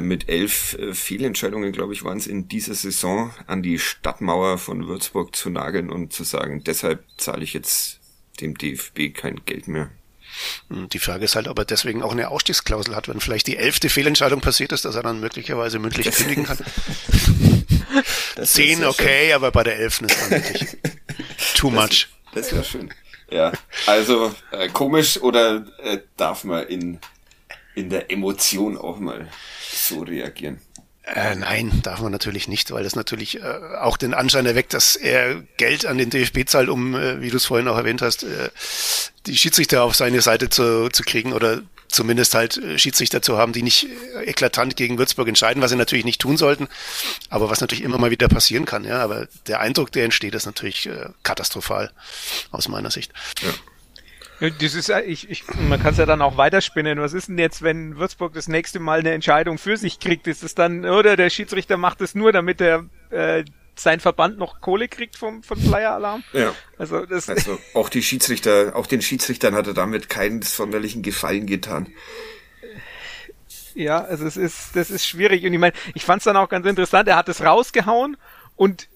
[0.01, 4.87] mit elf äh, Fehlentscheidungen, glaube ich, waren es in dieser Saison, an die Stadtmauer von
[4.87, 8.01] Würzburg zu nageln und zu sagen, deshalb zahle ich jetzt
[8.41, 9.91] dem DFB kein Geld mehr.
[10.69, 13.57] Hm, die Frage ist halt, ob er deswegen auch eine Ausstiegsklausel hat, wenn vielleicht die
[13.57, 16.59] elfte Fehlentscheidung passiert ist, dass er dann möglicherweise mündlich kündigen kann.
[18.45, 19.35] Zehn okay, schön.
[19.35, 20.77] aber bei der elften ist dann wirklich
[21.55, 22.09] too das, much.
[22.35, 22.93] Das wäre schön.
[23.31, 23.53] Ja,
[23.87, 26.99] also äh, komisch oder äh, darf man in,
[27.75, 29.29] in der Emotion auch mal
[29.71, 30.61] so reagieren?
[31.05, 34.95] Äh, nein, darf man natürlich nicht, weil das natürlich äh, auch den Anschein erweckt, dass
[34.95, 38.23] er Geld an den DFB zahlt, um, äh, wie du es vorhin auch erwähnt hast,
[38.23, 38.51] äh,
[39.27, 43.53] die Schiedsrichter auf seine Seite zu, zu kriegen oder zumindest halt äh, Schiedsrichter zu haben,
[43.53, 46.69] die nicht äh, eklatant gegen Würzburg entscheiden, was sie natürlich nicht tun sollten,
[47.31, 48.85] aber was natürlich immer mal wieder passieren kann.
[48.85, 50.89] Ja, aber der Eindruck, der entsteht, ist natürlich
[51.25, 51.91] katastrophal
[52.53, 53.13] aus meiner Sicht.
[53.43, 53.51] Ja.
[54.51, 57.01] Das ist, ich, ich, man kann es ja dann auch weiterspinnen.
[57.01, 60.27] Was ist denn jetzt, wenn Würzburg das nächste Mal eine Entscheidung für sich kriegt?
[60.27, 63.45] Ist es dann, oder der Schiedsrichter macht es nur, damit er äh,
[63.77, 66.25] sein Verband noch Kohle kriegt vom, vom Flyer-Alarm?
[66.33, 66.53] Ja.
[66.77, 71.47] Also, das also auch die Schiedsrichter, auch den Schiedsrichtern hat er damit keinen sonderlichen Gefallen
[71.47, 71.93] getan.
[73.75, 75.47] Ja, also es ist, das ist schwierig.
[75.47, 78.17] Und ich meine, ich fand es dann auch ganz interessant, er hat es rausgehauen
[78.57, 78.89] und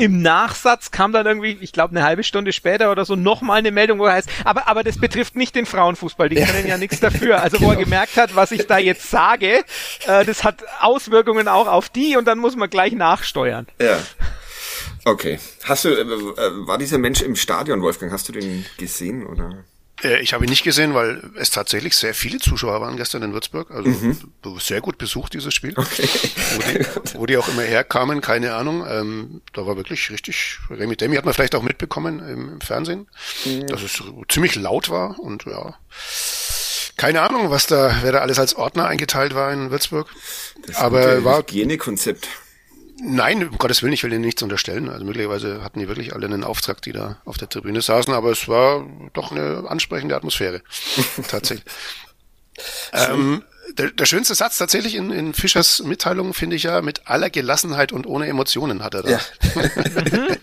[0.00, 3.70] im Nachsatz kam dann irgendwie, ich glaube eine halbe Stunde später oder so, nochmal eine
[3.70, 7.00] Meldung, wo er heißt, aber, aber das betrifft nicht den Frauenfußball, die können ja nichts
[7.00, 7.40] dafür.
[7.50, 7.68] Also genau.
[7.68, 7.84] wo er genau.
[7.90, 9.64] gemerkt hat, was ich da jetzt sage,
[10.06, 13.66] äh, das hat Auswirkungen auch auf die und dann muss man gleich nachsteuern.
[13.80, 13.98] Ja.
[15.04, 15.38] Okay.
[15.64, 18.12] Hast du, äh, äh war dieser Mensch im Stadion, Wolfgang?
[18.12, 19.64] Hast du den gesehen oder?
[20.02, 23.32] Äh, ich habe ihn nicht gesehen, weil es tatsächlich sehr viele Zuschauer waren gestern in
[23.32, 23.70] Würzburg.
[23.70, 24.16] Also mhm.
[24.58, 25.74] sehr gut besucht, dieses Spiel.
[25.76, 26.08] Okay.
[26.54, 28.84] Wo, die, wo die auch immer herkamen, keine Ahnung.
[28.88, 31.16] Ähm, da war wirklich richtig Remi Demi.
[31.16, 33.08] Hat man vielleicht auch mitbekommen im, im Fernsehen,
[33.44, 33.66] mhm.
[33.66, 35.76] dass es ziemlich laut war und ja.
[36.96, 40.08] Keine Ahnung, was da, wer da alles als Ordner eingeteilt war in Würzburg.
[40.66, 42.28] Das Aber war Hygienekonzept.
[43.02, 44.88] Nein, um Gottes Willen, ich will Ihnen nichts unterstellen.
[44.88, 48.30] Also möglicherweise hatten die wirklich alle einen Auftrag, die da auf der Tribüne saßen, aber
[48.30, 50.62] es war doch eine ansprechende Atmosphäre.
[51.28, 51.64] Tatsächlich.
[52.92, 53.42] ähm,
[53.78, 57.92] der, der schönste Satz tatsächlich in, in Fischers Mitteilung finde ich ja, mit aller Gelassenheit
[57.92, 59.10] und ohne Emotionen hat er da.
[59.10, 59.20] Ja.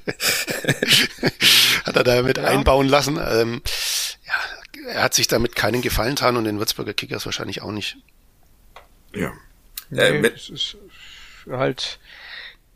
[1.86, 2.46] hat er da mit ja.
[2.46, 3.20] einbauen lassen.
[3.22, 3.62] Ähm,
[4.26, 4.34] ja,
[4.94, 7.98] er hat sich damit keinen Gefallen getan und den Würzburger Kickers wahrscheinlich auch nicht.
[9.14, 9.34] Ja.
[9.90, 10.78] Nee, äh, mit, ist
[11.50, 12.00] halt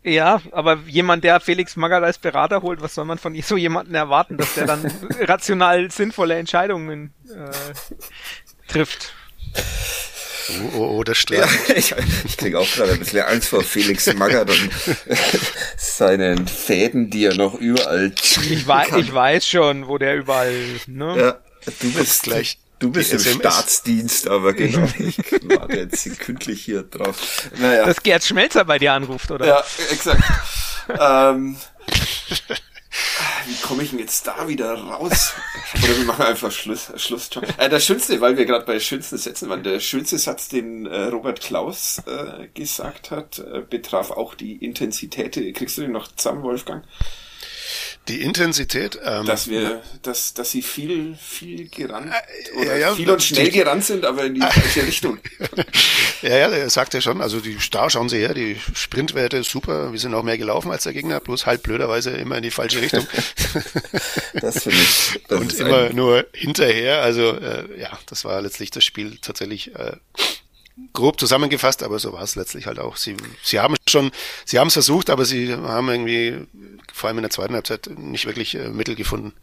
[0.04, 3.94] ja, aber jemand, der Felix Magath als Berater holt, was soll man von so jemanden
[3.94, 9.14] erwarten, dass der dann rational sinnvolle Entscheidungen äh, trifft?
[10.50, 11.48] Oh, oh, oh, das stört.
[11.68, 11.94] Ja, ich,
[12.26, 14.70] ich krieg auch gerade ein bisschen Angst vor Felix Magath und
[15.78, 20.54] seinen Fäden, die er noch überall ich weiß, ich weiß schon, wo der überall,
[20.88, 21.16] ne?
[21.18, 21.38] Ja,
[21.80, 24.88] du bist gleich Du bist im Staatsdienst, aber genau.
[24.98, 27.48] Ich warte jetzt sekündlich hier drauf.
[27.60, 27.86] Naja.
[27.86, 29.46] Dass Gerd Schmelzer bei dir anruft, oder?
[29.46, 30.24] Ja, exakt.
[31.00, 31.58] ähm,
[33.46, 35.34] wie komme ich denn jetzt da wieder raus?
[35.76, 36.92] Oder wir machen einfach Schluss.
[36.96, 40.88] Schluss äh, das Schönste, weil wir gerade bei schönsten Sätzen waren, der schönste Satz, den
[40.88, 45.36] äh, Robert Klaus äh, gesagt hat, äh, betraf auch die Intensität.
[45.56, 46.84] Kriegst du den noch zusammen, Wolfgang?
[48.08, 49.00] Die Intensität.
[49.06, 53.22] Ähm, dass wir, dass, dass sie viel, viel gerannt äh, oder ja, ja, viel und
[53.22, 55.20] schnell die, gerannt sind, aber in die falsche Richtung.
[56.24, 59.92] ja, ja, er sagt ja schon, also die da schauen Sie her, die Sprintwerte super,
[59.92, 62.82] wir sind auch mehr gelaufen als der Gegner, bloß halt blöderweise immer in die falsche
[62.82, 63.06] Richtung.
[64.34, 65.22] das finde ich.
[65.28, 69.92] Das und immer nur hinterher, also äh, ja, das war letztlich das Spiel tatsächlich äh,
[70.94, 72.98] grob zusammengefasst, aber so war es letztlich halt auch.
[72.98, 74.12] Sie, sie haben schon,
[74.46, 76.48] sie haben es versucht, aber sie haben irgendwie
[76.94, 79.34] vor allem in der zweiten Halbzeit nicht wirklich äh, Mittel gefunden,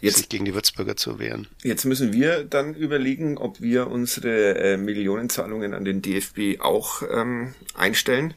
[0.00, 1.46] jetzt, sich gegen die Würzburger zu wehren.
[1.62, 7.54] Jetzt müssen wir dann überlegen, ob wir unsere äh, Millionenzahlungen an den DFB auch ähm,
[7.74, 8.34] einstellen,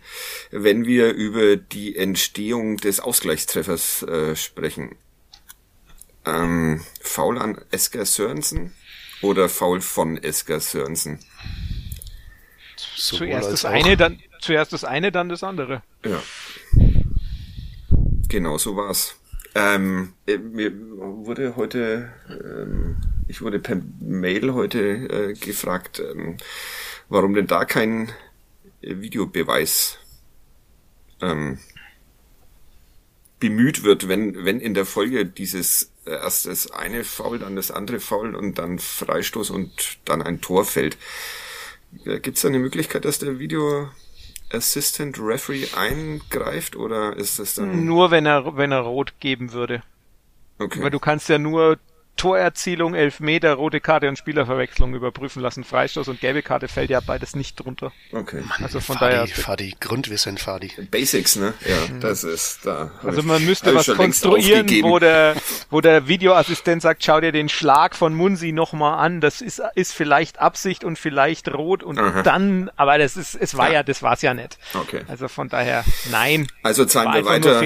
[0.52, 4.96] wenn wir über die Entstehung des Ausgleichstreffers äh, sprechen.
[6.26, 8.74] Ähm, Foul an Esker Sörensen
[9.22, 11.20] oder Foul von Esker Sörensen?
[13.00, 15.82] zuerst das eine, dann zuerst das eine, dann das andere.
[16.06, 16.22] Ja.
[18.30, 19.16] Genau, so war's.
[19.56, 26.38] Ähm, äh, mir wurde heute, ähm, ich wurde per Mail heute äh, gefragt, ähm,
[27.10, 28.12] warum denn da kein
[28.82, 29.98] Videobeweis
[31.22, 31.58] ähm,
[33.40, 37.72] bemüht wird, wenn, wenn in der Folge dieses äh, erst das eine Foul, dann das
[37.72, 40.98] andere Foul und dann Freistoß und dann ein Tor fällt.
[42.04, 43.90] Gibt es da eine Möglichkeit, dass der Video
[44.52, 49.84] Assistant Referee eingreift oder ist das dann nur wenn er wenn er rot geben würde?
[50.58, 50.82] Okay.
[50.82, 51.78] Weil du kannst ja nur
[52.20, 55.64] Torerzielung, Elfmeter, rote Karte und Spielerverwechslung überprüfen lassen.
[55.64, 57.94] Freistoß und gelbe Karte fällt ja beides nicht drunter.
[58.12, 58.42] Okay.
[58.42, 59.28] Mann, also von Fadi, daher.
[59.28, 60.70] Fadi, Grundwissen, Fadi.
[60.92, 61.54] Basics, ne?
[61.66, 62.02] Ja, mhm.
[62.02, 62.92] das ist da.
[63.04, 65.38] Also man müsste was konstruieren, wo der,
[65.70, 69.22] wo der Videoassistent sagt, schau dir den Schlag von Munsi nochmal an.
[69.22, 72.22] Das ist, ist vielleicht Absicht und vielleicht rot und Aha.
[72.22, 74.58] dann, aber das ist, es war ja, ja das war's ja nicht.
[74.74, 75.04] Okay.
[75.08, 76.48] Also von daher, nein.
[76.64, 77.62] Also zahlen wir weiter.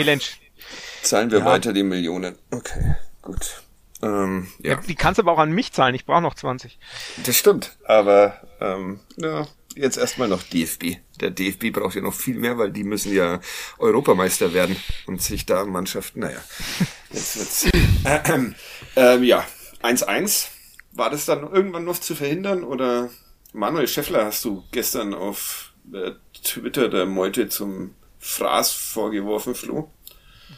[1.02, 1.46] Zahlen wir ja.
[1.46, 2.36] weiter die Millionen.
[2.52, 3.63] Okay, gut.
[4.04, 4.74] Ähm, ja.
[4.74, 4.82] ja.
[4.82, 6.78] Die kannst aber auch an mich zahlen, ich brauche noch 20.
[7.26, 10.98] Das stimmt, aber ähm, ja, jetzt erstmal noch DFB.
[11.22, 13.40] Der DFB braucht ja noch viel mehr, weil die müssen ja
[13.78, 14.76] Europameister werden
[15.08, 16.40] und sich da Mannschaften, naja,
[17.12, 17.66] jetzt wird's.
[18.04, 18.52] Äh,
[18.98, 19.46] äh, ja,
[19.82, 20.48] 1-1.
[20.92, 23.10] War das dann irgendwann noch zu verhindern oder
[23.54, 26.12] Manuel Scheffler hast du gestern auf äh,
[26.44, 29.90] Twitter der Meute zum Fraß vorgeworfen, Flo?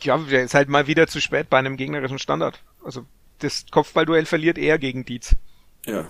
[0.01, 2.61] Ja, der ist halt mal wieder zu spät bei einem gegnerischen Standard.
[2.83, 3.05] Also
[3.39, 5.35] das Kopfballduell verliert er gegen Dietz.
[5.85, 6.07] Ja.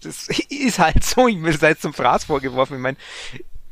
[0.00, 2.76] Das ist halt so, ich es jetzt zum Fraß vorgeworfen.
[2.76, 2.96] Ich meine,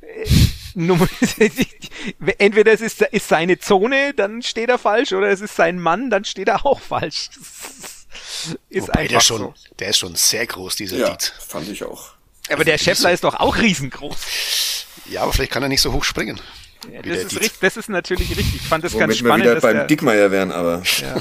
[0.03, 0.27] äh,
[2.39, 6.11] entweder es ist, ist seine Zone, dann steht er falsch, oder es ist sein Mann,
[6.11, 7.31] dann steht er auch falsch.
[8.69, 9.55] ist Wobei der schon, so.
[9.79, 11.33] der ist schon sehr groß, dieser ja, Dietz.
[11.41, 12.13] fand ich auch.
[12.49, 14.87] Aber der Scheffler ist doch auch riesengroß.
[15.07, 16.41] Ja, aber vielleicht kann er nicht so hoch springen.
[16.93, 18.57] Ja, das, ist richtig, das ist natürlich richtig.
[18.57, 19.45] Ich fand das Womit ganz spannend.
[19.45, 20.83] Wir wieder beim der, Dickmeier wären, aber.
[21.01, 21.17] Ja,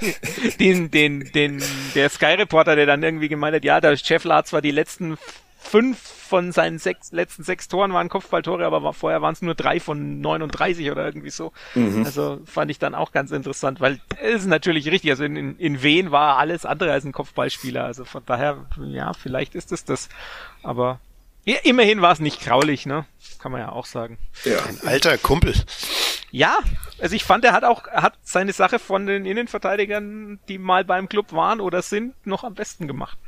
[0.60, 1.62] den, den, den,
[1.94, 5.18] der Sky Reporter, der dann irgendwie gemeint hat, ja, der Scheffler hat zwar die letzten
[5.58, 9.54] fünf von seinen sechs, letzten sechs Toren waren Kopfballtore, aber war, vorher waren es nur
[9.54, 11.52] drei von 39 oder irgendwie so.
[11.74, 12.04] Mhm.
[12.04, 15.10] Also fand ich dann auch ganz interessant, weil ist natürlich richtig.
[15.10, 17.84] Also in, in, in Wien war alles andere als ein Kopfballspieler.
[17.84, 20.08] Also von daher, ja, vielleicht ist es das.
[20.62, 21.00] Aber
[21.44, 23.06] ja, immerhin war es nicht graulich, ne?
[23.40, 24.18] Kann man ja auch sagen.
[24.44, 24.58] Ja.
[24.64, 25.54] Ein alter Kumpel.
[26.30, 26.58] Ja,
[27.00, 30.84] also ich fand, er hat auch, er hat seine Sache von den Innenverteidigern, die mal
[30.84, 33.18] beim Club waren oder sind, noch am besten gemacht.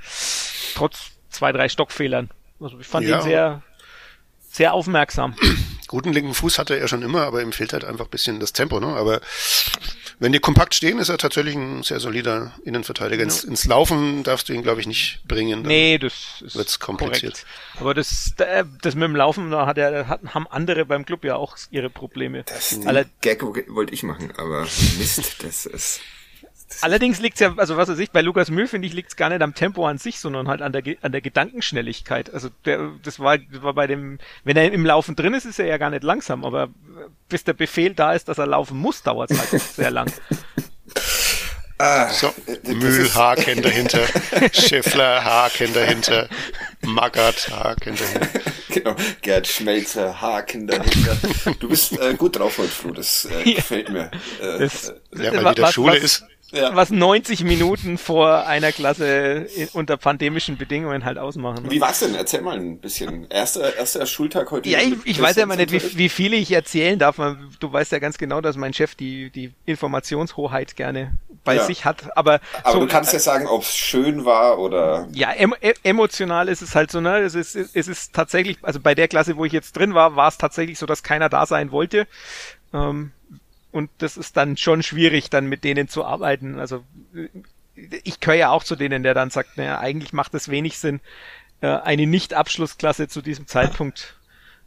[0.74, 2.30] Trotz zwei, drei Stockfehlern.
[2.60, 3.18] Also ich fand ja.
[3.18, 3.62] ihn sehr,
[4.40, 5.34] sehr aufmerksam.
[5.88, 8.52] Guten linken Fuß hatte er schon immer, aber ihm fehlt halt einfach ein bisschen das
[8.52, 8.88] Tempo, ne?
[8.88, 9.20] Aber
[10.18, 13.22] wenn die kompakt stehen, ist er tatsächlich ein sehr solider Innenverteidiger.
[13.22, 15.62] Ins, ins Laufen darfst du ihn, glaube ich, nicht bringen.
[15.62, 17.34] Nee, das ist wird's kompliziert.
[17.34, 17.46] Korrekt.
[17.80, 21.56] Aber das, das mit dem Laufen, da hat er, haben andere beim Club ja auch
[21.70, 22.44] ihre Probleme.
[22.44, 24.62] Das Alle Gag wollte ich machen, aber
[24.98, 26.00] Mist, das ist.
[26.80, 29.42] Allerdings liegt's ja, also was weiß ich, bei Lukas Müll finde ich liegt's gar nicht
[29.42, 32.32] am Tempo an sich, sondern halt an der an der Gedankenschnelligkeit.
[32.32, 35.58] Also der, das war, das war bei dem, wenn er im Laufen drin ist, ist
[35.58, 36.68] er ja gar nicht langsam, aber
[37.28, 40.10] bis der Befehl da ist, dass er laufen muss, dauert's halt sehr lang.
[41.78, 42.32] Ah, so,
[42.64, 44.06] Mühlhaken dahinter,
[44.52, 46.28] Schiffler, Haken dahinter,
[46.82, 48.40] Magath, Haken dahinter.
[48.68, 51.16] Genau, Gerd Schmelzer, Haken dahinter.
[51.58, 54.10] Du bist äh, gut drauf heute, Flo, das äh, gefällt mir.
[54.40, 56.74] Äh, das, ja, weil wieder Schule was, ist ja.
[56.74, 61.70] was 90 Minuten vor einer Klasse in, unter pandemischen Bedingungen halt ausmachen.
[61.70, 62.14] Wie war's denn?
[62.14, 63.26] Erzähl mal ein bisschen.
[63.30, 64.68] Erster, erster Schultag heute.
[64.68, 67.16] Ja, ich, ich weiß ja immer nicht, wie, wie viele ich erzählen darf.
[67.60, 71.12] Du weißt ja ganz genau, dass mein Chef die, die Informationshoheit gerne
[71.44, 71.64] bei ja.
[71.64, 72.16] sich hat.
[72.16, 75.08] Aber, aber so, du kannst ja sagen, ob es schön war oder.
[75.12, 77.18] Ja, em emotional ist es halt so, ne?
[77.18, 80.28] Es ist, es ist tatsächlich, also bei der Klasse, wo ich jetzt drin war, war
[80.28, 82.06] es tatsächlich so, dass keiner da sein wollte.
[82.72, 83.12] Ähm,
[83.72, 86.60] und das ist dann schon schwierig, dann mit denen zu arbeiten.
[86.60, 86.84] Also
[88.04, 91.00] ich gehöre ja auch zu denen, der dann sagt, naja, eigentlich macht es wenig Sinn,
[91.62, 94.16] äh, eine Nicht-Abschlussklasse zu diesem Zeitpunkt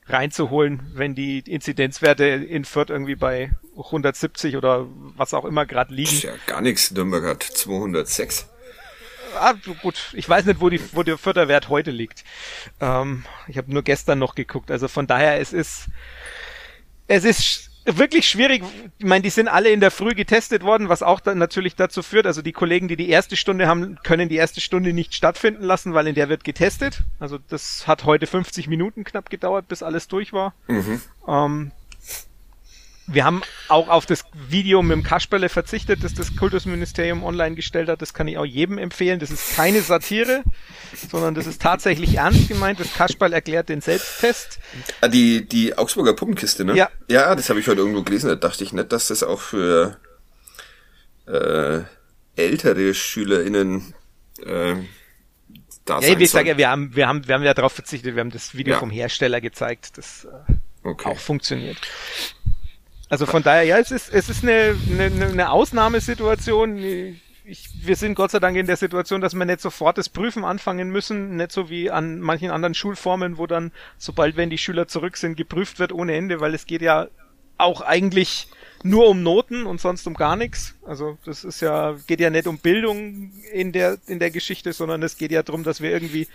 [0.08, 6.10] reinzuholen, wenn die Inzidenzwerte in Fürth irgendwie bei 170 oder was auch immer gerade liegen.
[6.10, 6.92] Das ist ja gar nichts.
[6.92, 8.48] Nürnberg hat 206.
[9.40, 12.24] ah, gut, ich weiß nicht, wo, die, wo der Förderwert heute liegt.
[12.80, 14.72] Ähm, ich habe nur gestern noch geguckt.
[14.72, 15.88] Also von daher, es ist,
[17.08, 18.64] es ist wirklich schwierig.
[18.98, 22.02] Ich meine, die sind alle in der Früh getestet worden, was auch dann natürlich dazu
[22.02, 25.64] führt, also die Kollegen, die die erste Stunde haben, können die erste Stunde nicht stattfinden
[25.64, 27.04] lassen, weil in der wird getestet.
[27.20, 30.54] Also das hat heute 50 Minuten knapp gedauert, bis alles durch war.
[30.68, 31.02] Mhm.
[31.28, 31.72] Ähm,
[33.08, 37.88] wir haben auch auf das Video mit dem Kasperle verzichtet, das das Kultusministerium online gestellt
[37.88, 38.02] hat.
[38.02, 39.20] Das kann ich auch jedem empfehlen.
[39.20, 40.44] Das ist keine Satire,
[41.12, 42.80] sondern das ist tatsächlich ernst gemeint.
[42.80, 44.60] Das Kasperle erklärt den Selbsttest.
[45.02, 46.76] Ah, die, die Augsburger Puppenkiste, ne?
[46.76, 46.90] Ja.
[47.10, 48.30] Ja, das habe ich heute irgendwo gelesen.
[48.30, 49.98] Da dachte ich nicht, dass das auch für
[51.28, 51.82] äh,
[52.36, 53.94] ältere SchülerInnen
[54.44, 54.76] äh,
[55.86, 58.16] da ja, sein ich sage ja, wir haben, wir haben, wir haben ja darauf verzichtet.
[58.16, 58.80] Wir haben das Video ja.
[58.80, 61.10] vom Hersteller gezeigt, das äh, okay.
[61.10, 61.78] auch funktioniert.
[63.10, 66.78] Also von daher, ja, es ist, es ist eine, eine, eine Ausnahmesituation.
[66.78, 70.44] Ich, wir sind Gott sei Dank in der Situation, dass wir nicht sofort das Prüfen
[70.44, 74.88] anfangen müssen, nicht so wie an manchen anderen Schulformen, wo dann, sobald wenn die Schüler
[74.88, 77.08] zurück sind, geprüft wird ohne Ende, weil es geht ja
[77.58, 78.48] auch eigentlich
[78.84, 80.76] nur um Noten und sonst um gar nichts.
[80.86, 85.02] Also das ist ja, geht ja nicht um Bildung in der, in der Geschichte, sondern
[85.04, 86.28] es geht ja darum, dass wir irgendwie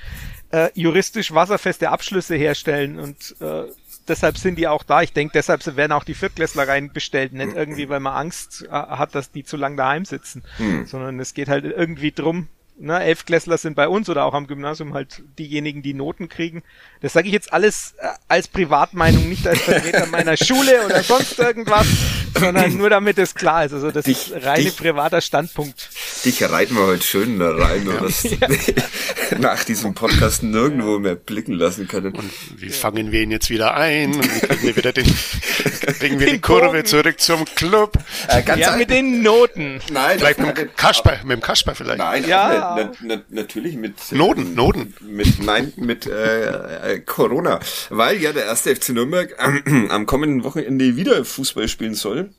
[0.50, 3.66] äh, juristisch wasserfeste Abschlüsse herstellen und äh,
[4.08, 5.02] deshalb sind die auch da.
[5.02, 9.14] Ich denke, deshalb werden auch die Viertklässler reinbestellt, nicht irgendwie, weil man Angst äh, hat,
[9.14, 10.86] dass die zu lang daheim sitzen, hm.
[10.86, 12.48] sondern es geht halt irgendwie drum,
[12.80, 16.62] ne, Elfklässler sind bei uns oder auch am Gymnasium halt diejenigen, die Noten kriegen.
[17.00, 21.38] Das sage ich jetzt alles äh, als Privatmeinung, nicht als Vertreter meiner Schule oder sonst
[21.38, 21.86] irgendwas,
[22.38, 23.72] sondern nur damit es klar ist.
[23.72, 25.90] Also das dich, ist reine dich, privater Standpunkt.
[26.24, 28.00] Dich reiten wir heute schön da rein, ja.
[28.00, 28.48] dass ja.
[29.38, 32.14] nach diesem Podcast nirgendwo mehr blicken lassen können.
[32.14, 34.14] Und wie fangen wir ihn jetzt wieder ein?
[34.14, 35.06] Und wie kriegen wir wieder den,
[35.98, 36.86] kriegen wir den die Kurve Bogen.
[36.86, 37.92] zurück zum Club?
[38.28, 39.80] Äh, ganz ja, mit den Noten.
[39.92, 41.98] Nein, vielleicht mit dem Kasper, mit dem Kasper vielleicht.
[41.98, 42.69] Nein, ja.
[42.76, 44.94] Na, na, natürlich mit Noten, Noten.
[45.00, 50.44] Mit nein, mit äh, äh, Corona, weil ja der erste FC Nürnberg äh, am kommenden
[50.44, 52.30] Wochenende wieder Fußball spielen soll.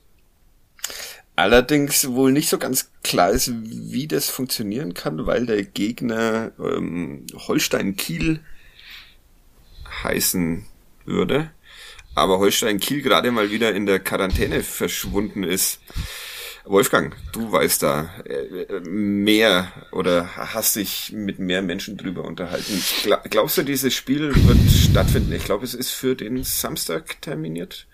[1.36, 7.26] Allerdings wohl nicht so ganz klar ist, wie das funktionieren kann, weil der Gegner ähm,
[7.34, 8.42] Holstein Kiel
[10.04, 10.66] heißen
[11.06, 11.52] würde.
[12.14, 15.80] Aber Holstein Kiel gerade mal wieder in der Quarantäne verschwunden ist.
[16.66, 22.84] Wolfgang, du weißt da äh, mehr oder hast dich mit mehr Menschen drüber unterhalten.
[23.30, 25.34] Glaubst du, dieses Spiel wird stattfinden?
[25.34, 27.88] Ich glaube, es ist für den Samstag terminiert.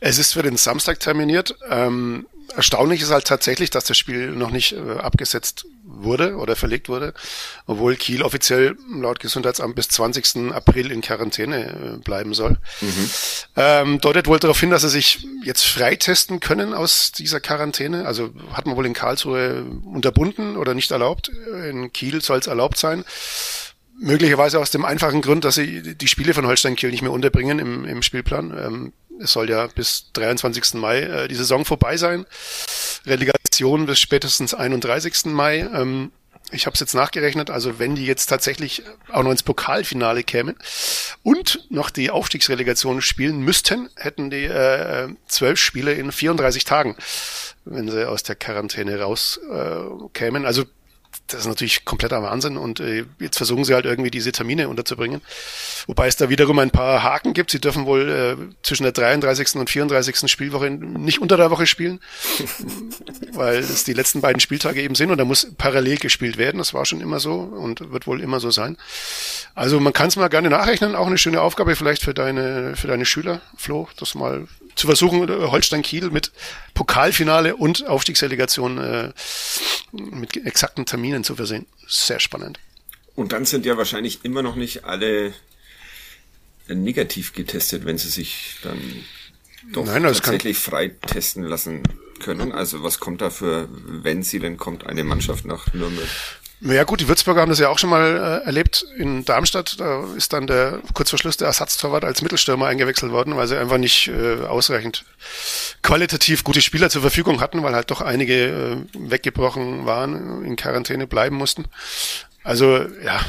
[0.00, 1.56] Es ist für den Samstag terminiert.
[1.68, 6.88] Ähm, erstaunlich ist halt tatsächlich, dass das Spiel noch nicht äh, abgesetzt wurde oder verlegt
[6.88, 7.14] wurde,
[7.66, 10.52] obwohl Kiel offiziell laut Gesundheitsamt bis 20.
[10.52, 12.58] April in Quarantäne äh, bleiben soll.
[12.80, 13.10] Mhm.
[13.56, 18.06] Ähm, deutet wohl darauf hin, dass sie sich jetzt freitesten können aus dieser Quarantäne.
[18.06, 21.28] Also hat man wohl in Karlsruhe unterbunden oder nicht erlaubt.
[21.68, 23.04] In Kiel soll es erlaubt sein.
[23.98, 27.58] Möglicherweise aus dem einfachen Grund, dass sie die Spiele von Holstein Kiel nicht mehr unterbringen
[27.58, 28.56] im, im Spielplan.
[28.58, 30.74] Ähm, es soll ja bis 23.
[30.74, 32.26] Mai äh, die Saison vorbei sein.
[33.06, 35.26] Relegation bis spätestens 31.
[35.26, 35.60] Mai.
[35.60, 36.12] Ähm,
[36.52, 40.56] ich habe es jetzt nachgerechnet, also wenn die jetzt tatsächlich auch noch ins Pokalfinale kämen
[41.24, 46.96] und noch die Aufstiegsrelegation spielen müssten, hätten die äh, zwölf Spiele in 34 Tagen,
[47.64, 50.44] wenn sie aus der Quarantäne rauskämen.
[50.44, 50.64] Äh, also
[51.28, 55.20] das ist natürlich kompletter Wahnsinn und äh, jetzt versuchen sie halt irgendwie diese Termine unterzubringen.
[55.86, 57.50] Wobei es da wiederum ein paar Haken gibt.
[57.50, 59.56] Sie dürfen wohl äh, zwischen der 33.
[59.56, 60.30] und 34.
[60.30, 62.00] Spielwoche nicht unter der Woche spielen,
[63.32, 66.58] weil es die letzten beiden Spieltage eben sind und da muss parallel gespielt werden.
[66.58, 68.76] Das war schon immer so und wird wohl immer so sein.
[69.54, 70.94] Also man kann es mal gerne nachrechnen.
[70.94, 75.28] Auch eine schöne Aufgabe vielleicht für deine, für deine Schüler, Flo, das mal zu versuchen,
[75.28, 76.30] äh, Holstein Kiel mit
[76.74, 79.12] Pokalfinale und Aufstiegsrelegation äh,
[79.92, 81.66] mit exakten Terminen zu versehen.
[81.88, 82.60] Sehr spannend.
[83.16, 85.32] Und dann sind ja wahrscheinlich immer noch nicht alle
[86.68, 88.78] negativ getestet, wenn sie sich dann
[89.72, 91.82] doch Nein, tatsächlich frei testen lassen
[92.20, 92.52] können.
[92.52, 96.08] Also was kommt da für, wenn sie denn kommt, eine Mannschaft nach Nürnberg?
[96.60, 99.78] Ja gut, die Würzburger haben das ja auch schon mal äh, erlebt in Darmstadt.
[99.78, 103.58] Da ist dann der kurz vor Schluss der Ersatztorwart als Mittelstürmer eingewechselt worden, weil sie
[103.58, 105.04] einfach nicht äh, ausreichend
[105.82, 111.06] qualitativ gute Spieler zur Verfügung hatten, weil halt doch einige äh, weggebrochen waren, in Quarantäne
[111.06, 111.66] bleiben mussten.
[112.42, 113.20] Also ja,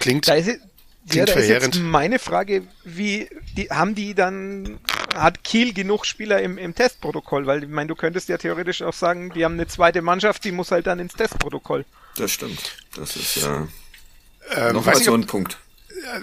[0.00, 0.26] klingt.
[0.26, 0.58] Da ist,
[1.12, 4.80] ja, da ist jetzt meine Frage, wie die, haben die dann,
[5.14, 7.46] hat Kiel genug Spieler im, im Testprotokoll?
[7.46, 10.52] Weil ich meine, du könntest ja theoretisch auch sagen, die haben eine zweite Mannschaft, die
[10.52, 11.84] muss halt dann ins Testprotokoll.
[12.16, 12.76] Das stimmt.
[12.94, 13.68] Das ist ja
[14.50, 15.58] ähm, nochmal so ein Punkt.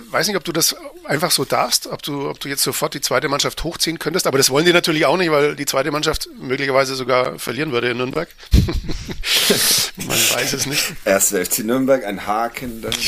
[0.10, 3.02] Weiß nicht, ob du das einfach so darfst, ob du, ob du jetzt sofort die
[3.02, 6.30] zweite Mannschaft hochziehen könntest, aber das wollen die natürlich auch nicht, weil die zweite Mannschaft
[6.40, 8.30] möglicherweise sogar verlieren würde in Nürnberg.
[9.98, 10.84] Man weiß es nicht.
[11.06, 12.82] Erster FC Nürnberg, ein Haken.
[12.82, 12.94] Dann.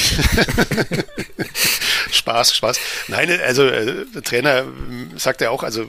[2.11, 2.80] Spaß, Spaß.
[3.07, 4.66] Nein, also äh, der Trainer
[5.16, 5.86] sagt ja auch, also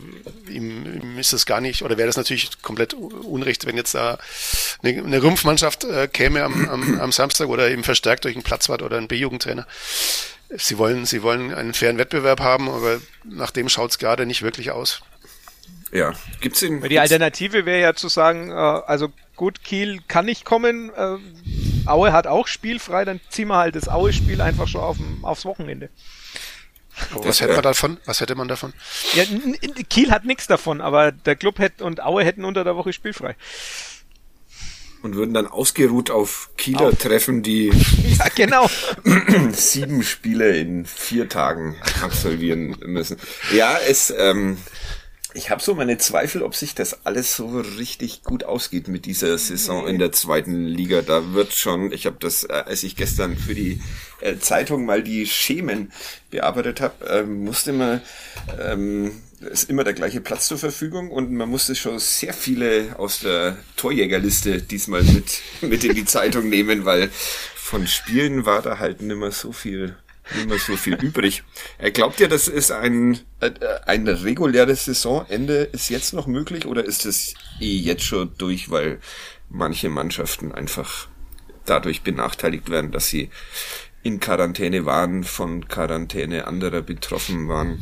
[0.48, 4.18] ihm, ihm ist das gar nicht, oder wäre das natürlich komplett unrecht, wenn jetzt da
[4.82, 8.82] eine, eine Rumpfmannschaft äh, käme am, am, am Samstag oder eben verstärkt durch einen Platzwart
[8.82, 9.66] oder einen B-Jugendtrainer.
[10.50, 14.70] Sie wollen, sie wollen einen fairen Wettbewerb haben, aber nach dem schaut's gerade nicht wirklich
[14.70, 15.02] aus.
[15.92, 16.82] Ja, gibt's den?
[16.82, 21.16] Die Alternative wäre ja zu sagen, äh, also gut, Kiel kann nicht kommen, äh,
[21.86, 25.88] Aue hat auch spielfrei, dann ziehen wir halt das Aue-Spiel einfach schon auf, aufs Wochenende.
[27.14, 27.98] Oh, was hätte man davon?
[28.06, 28.72] Was hätte man davon?
[29.14, 29.24] Ja,
[29.88, 33.36] Kiel hat nichts davon, aber der Club hätte und Aue hätten unter der Woche spielfrei.
[35.02, 36.98] Und würden dann ausgeruht auf Kieler auf.
[36.98, 37.68] treffen, die
[38.18, 38.68] ja, genau.
[39.52, 43.18] sieben Spiele in vier Tagen absolvieren müssen.
[43.52, 44.56] Ja, es ähm,
[45.36, 49.36] ich habe so meine Zweifel, ob sich das alles so richtig gut ausgeht mit dieser
[49.36, 51.02] Saison in der zweiten Liga.
[51.02, 53.82] Da wird schon, ich habe das, äh, als ich gestern für die
[54.20, 55.92] äh, Zeitung mal die Schemen
[56.30, 58.00] bearbeitet habe, ähm, musste man,
[58.58, 63.20] ähm, ist immer der gleiche Platz zur Verfügung und man musste schon sehr viele aus
[63.20, 67.10] der Torjägerliste diesmal mit, mit in die Zeitung nehmen, weil
[67.54, 69.96] von Spielen war da halt nimmer so viel
[70.34, 71.44] nicht mehr so viel übrig.
[71.78, 73.50] Er glaubt ja, das ist ein, äh,
[73.84, 78.98] ein reguläres Saisonende ist jetzt noch möglich oder ist es eh jetzt schon durch, weil
[79.48, 81.08] manche Mannschaften einfach
[81.64, 83.30] dadurch benachteiligt werden, dass sie
[84.02, 87.78] in Quarantäne waren, von Quarantäne anderer betroffen waren.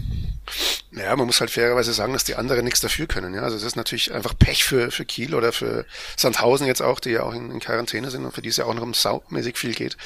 [0.93, 3.35] Ja, man muss halt fairerweise sagen, dass die anderen nichts dafür können.
[3.35, 5.87] Ja, also es ist natürlich einfach Pech für, für Kiel oder für
[6.17, 8.65] Sandhausen jetzt auch, die ja auch in, in Quarantäne sind und für die es ja
[8.65, 9.97] auch noch um saumäßig viel geht.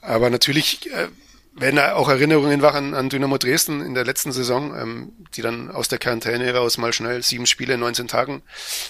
[0.00, 1.08] Aber natürlich äh,
[1.54, 5.70] werden auch Erinnerungen wach an, an Dynamo Dresden in der letzten Saison, ähm, die dann
[5.70, 8.42] aus der Quarantäne heraus mal schnell sieben Spiele in 19 Tagen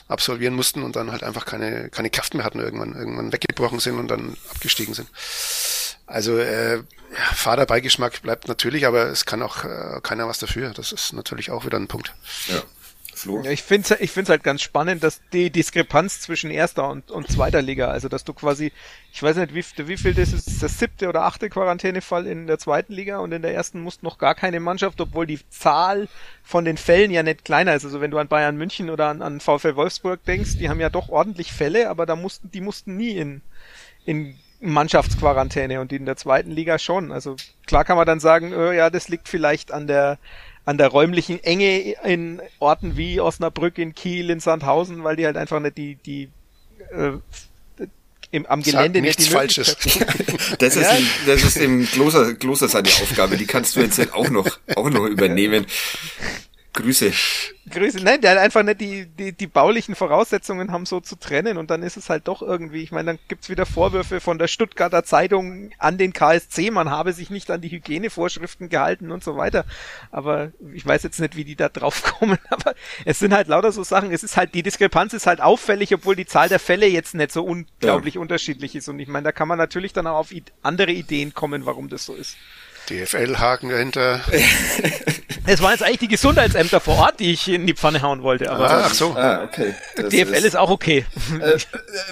[0.09, 3.99] absolvieren mussten und dann halt einfach keine, keine Kraft mehr hatten irgendwann, irgendwann weggebrochen sind
[3.99, 5.09] und dann abgestiegen sind.
[6.07, 10.71] Also äh, ja, Vaterbeigeschmack bleibt natürlich, aber es kann auch äh, keiner was dafür.
[10.71, 12.15] Das ist natürlich auch wieder ein Punkt.
[12.49, 12.63] Ja.
[13.21, 13.43] Flo?
[13.43, 17.11] Ja, ich finde es ich find's halt ganz spannend, dass die Diskrepanz zwischen erster und,
[17.11, 18.73] und zweiter Liga, also dass du quasi,
[19.13, 22.59] ich weiß nicht, wie, wie viel das ist, das siebte oder achte Quarantänefall in der
[22.59, 26.09] zweiten Liga und in der ersten musst noch gar keine Mannschaft, obwohl die Zahl
[26.43, 27.85] von den Fällen ja nicht kleiner ist.
[27.85, 30.91] Also wenn du an Bayern München oder an, an VfL Wolfsburg denkst, die haben ja
[30.91, 33.43] doch ordentlich Fälle, aber da mussten, die mussten nie in,
[34.05, 37.13] in Mannschaftsquarantäne und die in der zweiten Liga schon.
[37.13, 37.37] Also
[37.67, 40.19] klar kann man dann sagen, äh, ja, das liegt vielleicht an der
[40.67, 45.37] an der räumlichen Enge in Orten wie Osnabrück, in Kiel, in Sandhausen, weil die halt
[45.37, 46.29] einfach nicht die, die
[46.93, 47.13] äh,
[48.31, 49.77] im, am Gelände Sag nichts Falsches.
[50.59, 50.99] das, ist, ja?
[51.27, 54.47] das ist im Kloster, Kloster seine Aufgabe, die kannst du jetzt auch noch,
[54.77, 55.67] auch noch übernehmen.
[56.73, 57.13] Grüße.
[57.69, 57.99] Grüße.
[57.99, 61.71] Nein, der hat einfach nicht die, die, die baulichen Voraussetzungen haben so zu trennen und
[61.71, 65.03] dann ist es halt doch irgendwie, ich meine, dann gibt's wieder Vorwürfe von der Stuttgarter
[65.03, 69.65] Zeitung an den KSC, man habe sich nicht an die Hygienevorschriften gehalten und so weiter.
[70.13, 73.73] Aber ich weiß jetzt nicht, wie die da drauf kommen, aber es sind halt lauter
[73.73, 76.87] so Sachen, es ist halt, die Diskrepanz ist halt auffällig, obwohl die Zahl der Fälle
[76.87, 78.21] jetzt nicht so unglaublich ja.
[78.21, 80.31] unterschiedlich ist und ich meine, da kann man natürlich dann auch auf
[80.63, 82.37] andere Ideen kommen, warum das so ist.
[82.89, 84.21] DFL-Haken dahinter.
[85.47, 88.53] Es waren jetzt eigentlich die Gesundheitsämter vor Ort, die ich in die Pfanne hauen wollte.
[88.53, 89.17] Aber ah, ach so.
[89.17, 89.75] Ah, okay.
[89.97, 91.05] Das DFL ist, ist, auch okay.
[91.41, 91.59] Äh,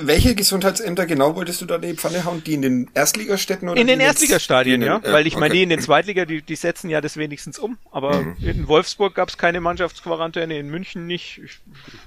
[0.01, 2.43] welche Gesundheitsämter genau wolltest du da in die Pfanne hauen?
[2.43, 3.81] Die in den Erstligastädten oder?
[3.81, 4.97] In den Erstligastadien, ja.
[4.97, 5.41] Äh, Weil ich okay.
[5.41, 7.79] meine, die in den Zweitliga, die, die setzen ja das wenigstens um.
[7.93, 8.37] Aber mhm.
[8.41, 11.41] in Wolfsburg gab es keine Mannschaftsquarantäne, in München nicht.
[11.45, 11.61] Ich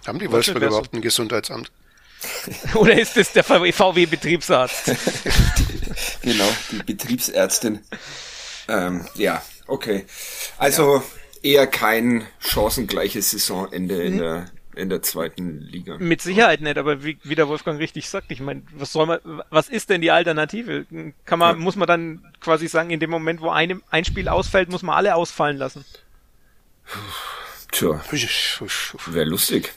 [0.06, 1.72] Haben die Wolfsburg überhaupt ein Gesundheitsamt?
[2.76, 4.86] Oder ist es der VW-Betriebsarzt?
[6.22, 7.80] genau, die Betriebsärztin.
[8.72, 10.06] Ähm, ja, okay.
[10.58, 11.04] Also ja.
[11.42, 15.98] eher kein chancengleiches Saisonende in der in der zweiten Liga.
[15.98, 19.20] Mit Sicherheit nicht, aber wie, wie der Wolfgang richtig sagt, ich meine, was soll man,
[19.50, 20.86] was ist denn die Alternative?
[21.26, 21.62] Kann man, ja.
[21.62, 24.96] muss man dann quasi sagen, in dem Moment, wo einem ein Spiel ausfällt, muss man
[24.96, 25.84] alle ausfallen lassen?
[27.72, 28.02] Tja,
[29.08, 29.74] wäre lustig.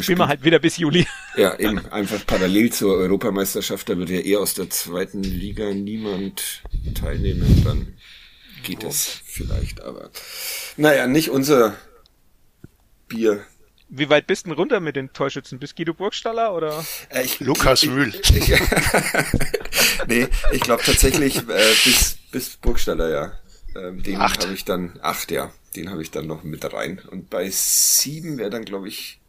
[0.00, 1.06] Spielen wir halt wieder bis Juli.
[1.36, 6.62] Ja, eben einfach parallel zur Europameisterschaft, da wird ja eher aus der zweiten Liga niemand
[6.94, 7.96] teilnehmen, dann
[8.62, 8.88] geht oh.
[8.88, 10.10] es vielleicht, aber
[10.76, 11.76] naja, nicht unser
[13.06, 13.44] Bier.
[13.88, 15.60] Wie weit bist du denn runter mit den Torschützen?
[15.60, 16.84] Bis Guido Burgstaller oder?
[17.08, 18.12] Äh, ich, Lukas ich, Mühl.
[18.34, 18.52] Ich,
[20.08, 23.32] nee, ich glaube tatsächlich äh, bis, bis Burgstaller, ja.
[23.80, 27.00] Ähm, den habe ich dann, acht, ja, den habe ich dann noch mit rein.
[27.10, 29.20] Und bei sieben wäre dann, glaube ich,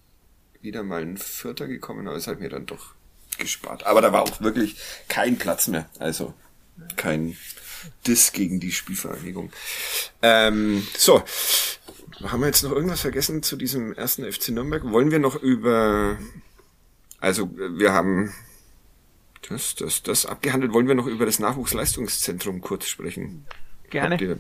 [0.62, 2.94] wieder mal ein Vierter gekommen, aber es hat mir dann doch
[3.38, 3.86] gespart.
[3.86, 4.78] Aber da war auch wirklich
[5.08, 5.90] kein Platz mehr.
[6.00, 6.34] Also
[6.96, 7.38] kein
[8.06, 9.52] Diss gegen die Spielvereinigung.
[10.22, 11.24] Ähm, so,
[12.24, 14.84] haben wir jetzt noch irgendwas vergessen zu diesem ersten FC Nürnberg?
[14.92, 16.18] Wollen wir noch über,
[17.20, 18.34] also wir haben
[19.50, 20.74] Das, das, das abgehandelt.
[20.74, 23.46] Wollen wir noch über das Nachwuchsleistungszentrum kurz sprechen?
[23.90, 24.16] Gerne.
[24.16, 24.40] Habt ihr,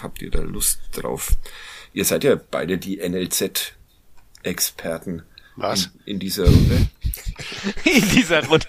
[0.00, 1.32] habt ihr da Lust drauf?
[1.94, 5.22] Ihr seid ja beide die NLZ-Experten.
[5.56, 5.90] Was?
[6.04, 6.88] In, in, dieser Runde.
[7.84, 8.66] in dieser Runde.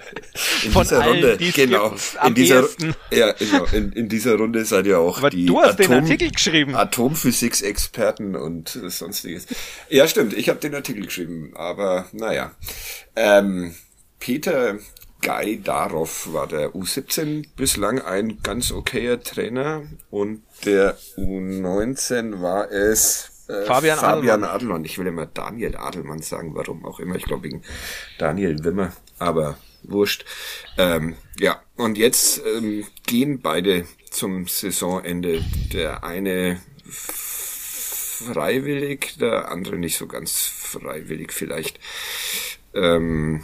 [0.64, 1.96] In Von dieser allen, Runde, genau.
[2.26, 2.68] in dieser,
[3.12, 3.66] ja, genau.
[3.72, 6.76] In, in, dieser Runde seid ihr auch Aber die du hast Atom, den Artikel geschrieben.
[6.76, 9.48] Atomphysiks-Experten und sonstiges.
[9.90, 10.34] Ja, stimmt.
[10.34, 11.52] Ich habe den Artikel geschrieben.
[11.56, 12.52] Aber naja.
[13.16, 13.76] Ähm,
[14.20, 14.78] Peter
[15.22, 23.33] Guy Darov war der U17 bislang ein ganz okayer Trainer und der U19 war es
[23.48, 24.56] äh, Fabian, Fabian Adelmann.
[24.56, 24.86] Adelmann.
[24.86, 27.16] Ich will immer Daniel Adelmann sagen, warum auch immer.
[27.16, 27.62] Ich glaube wegen
[28.18, 30.26] Daniel Wimmer, aber wurscht.
[30.78, 35.44] Ähm, ja, und jetzt ähm, gehen beide zum Saisonende.
[35.74, 36.62] Der eine
[38.24, 41.80] freiwillig, der andere nicht so ganz freiwillig vielleicht.
[42.74, 43.44] Ähm,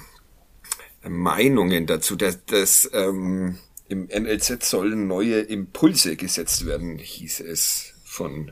[1.07, 8.51] Meinungen dazu, dass, dass ähm, im NLZ sollen neue Impulse gesetzt werden, hieß es von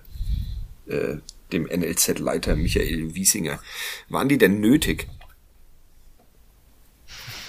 [0.87, 1.17] äh,
[1.51, 3.59] dem NLZ-Leiter Michael Wiesinger.
[4.09, 5.07] Waren die denn nötig?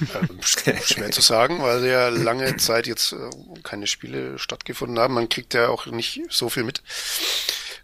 [0.01, 3.31] Ähm, schwer zu sagen, weil ja lange Zeit jetzt äh,
[3.63, 5.15] keine Spiele stattgefunden haben.
[5.15, 6.83] Man kriegt ja auch nicht so viel mit.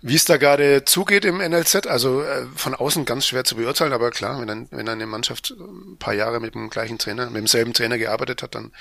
[0.07, 3.95] Wie es da gerade zugeht im NLZ, also äh, von außen ganz schwer zu beurteilen,
[3.95, 7.37] aber klar, wenn, dann, wenn eine Mannschaft ein paar Jahre mit dem gleichen Trainer, mit
[7.37, 8.73] demselben Trainer gearbeitet hat, dann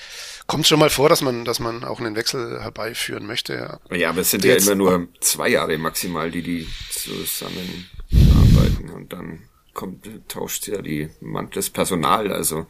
[0.47, 3.53] kommt es schon mal vor, dass man, dass man auch einen Wechsel herbeiführen möchte.
[3.53, 9.13] Ja, ja aber es sind ja immer nur zwei Jahre maximal, die die zusammenarbeiten und
[9.13, 9.43] dann
[9.73, 11.09] kommt, tauscht ja die
[11.53, 12.67] das Personal, also.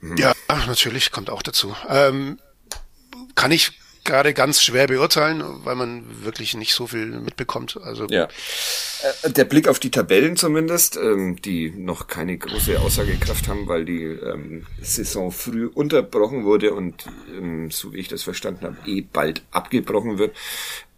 [0.00, 0.16] Hm.
[0.16, 1.76] Ja, natürlich, kommt auch dazu.
[1.90, 2.38] Ähm,
[3.34, 7.78] kann ich gerade ganz schwer beurteilen, weil man wirklich nicht so viel mitbekommt.
[7.82, 8.28] Also ja.
[9.22, 13.84] Äh, der Blick auf die Tabellen zumindest, ähm, die noch keine große Aussagekraft haben, weil
[13.84, 19.00] die ähm, Saison früh unterbrochen wurde und ähm, so wie ich das verstanden habe, eh
[19.00, 20.36] bald abgebrochen wird.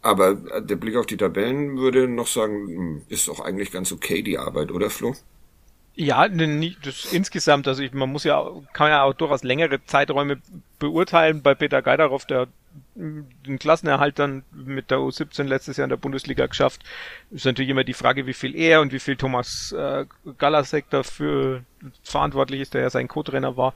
[0.02, 4.22] Aber der Blick auf die Tabellen würde noch sagen, hm, ist auch eigentlich ganz okay
[4.22, 5.16] die Arbeit, oder Flo?
[5.98, 10.40] Ja, das insgesamt, also ich, man muss ja, kann ja auch durchaus längere Zeiträume
[10.78, 11.40] beurteilen.
[11.40, 12.48] Bei Peter Geidarov, der
[12.94, 16.82] den Klassenerhalt dann mit der U17 letztes Jahr in der Bundesliga geschafft.
[17.30, 20.04] Ist natürlich immer die Frage, wie viel er und wie viel Thomas äh,
[20.38, 21.62] Galasek dafür
[22.02, 23.74] verantwortlich ist, der ja sein Co-Trainer war.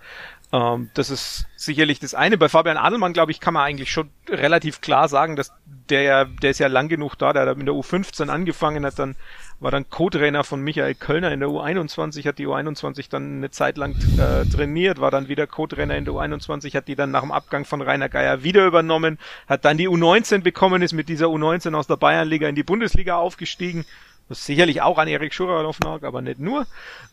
[0.52, 2.38] Ähm, das ist sicherlich das eine.
[2.38, 5.52] Bei Fabian Adelmann, glaube ich, kann man eigentlich schon relativ klar sagen, dass
[5.88, 8.98] der ja, der ist ja lang genug da, der hat in der U15 angefangen, hat
[8.98, 9.16] dann
[9.60, 13.76] war dann Co-Trainer von Michael Kölner in der U21, hat die U21 dann eine Zeit
[13.76, 17.30] lang äh, trainiert, war dann wieder Co-Trainer in der U21, hat die dann nach dem
[17.30, 21.74] Abgang von Rainer Geier wieder übernommen, hat dann die U19 bekommen, ist mit dieser U19
[21.74, 23.84] aus der Bayernliga in die Bundesliga aufgestiegen,
[24.28, 26.66] was sicherlich auch an Erik Schurerloff lag, aber nicht nur.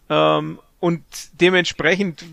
[0.09, 1.03] Ähm, und
[1.41, 2.23] dementsprechend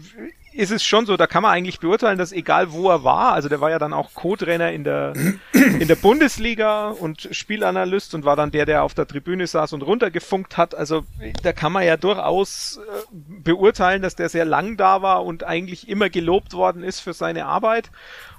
[0.54, 3.48] ist es schon so, da kann man eigentlich beurteilen, dass egal wo er war, also
[3.48, 5.12] der war ja dann auch Co-Trainer in der,
[5.52, 9.82] in der Bundesliga und Spielanalyst und war dann der, der auf der Tribüne saß und
[9.82, 10.74] runtergefunkt hat.
[10.74, 11.04] Also
[11.42, 15.88] da kann man ja durchaus äh, beurteilen, dass der sehr lang da war und eigentlich
[15.88, 17.90] immer gelobt worden ist für seine Arbeit.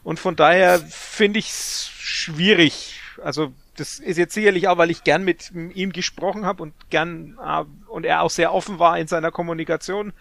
[0.03, 2.99] Und von daher finde ich es schwierig.
[3.21, 7.37] Also das ist jetzt sicherlich auch, weil ich gern mit ihm gesprochen habe und gern
[7.43, 10.13] äh, und er auch sehr offen war in seiner Kommunikation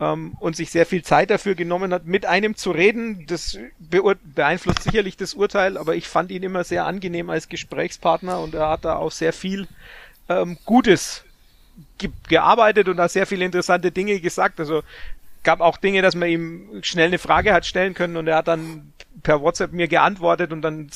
[0.00, 3.26] ähm, und sich sehr viel Zeit dafür genommen hat, mit einem zu reden.
[3.26, 3.58] Das
[4.34, 8.68] beeinflusst sicherlich das Urteil, aber ich fand ihn immer sehr angenehm als Gesprächspartner und er
[8.68, 9.66] hat da auch sehr viel
[10.28, 11.24] ähm, Gutes
[11.98, 14.60] ge gearbeitet und da sehr viele interessante Dinge gesagt.
[14.60, 14.82] Also
[15.42, 18.48] gab auch Dinge, dass man ihm schnell eine Frage hat stellen können und er hat
[18.48, 18.92] dann
[19.22, 20.90] per WhatsApp mir geantwortet und dann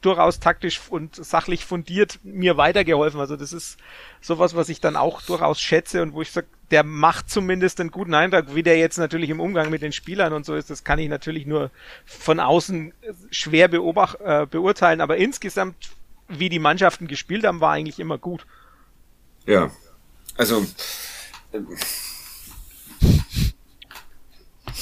[0.00, 3.20] durchaus taktisch und sachlich fundiert mir weitergeholfen.
[3.20, 3.78] Also das ist
[4.20, 7.90] sowas, was ich dann auch durchaus schätze und wo ich sage, der macht zumindest einen
[7.90, 8.54] guten Eindruck.
[8.54, 11.08] Wie der jetzt natürlich im Umgang mit den Spielern und so ist, das kann ich
[11.08, 11.70] natürlich nur
[12.04, 12.92] von außen
[13.30, 15.00] schwer beobacht, äh, beurteilen.
[15.00, 15.76] Aber insgesamt,
[16.28, 18.46] wie die Mannschaften gespielt haben, war eigentlich immer gut.
[19.46, 19.70] Ja,
[20.36, 20.66] also
[21.52, 21.60] äh,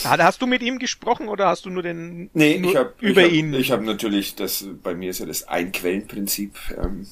[0.05, 3.23] Hast du mit ihm gesprochen oder hast du nur den nee, nur ich hab, über
[3.23, 3.55] ich hab, ihn?
[3.55, 7.07] Ich habe natürlich das bei mir ist ja das Einquellenprinzip ähm,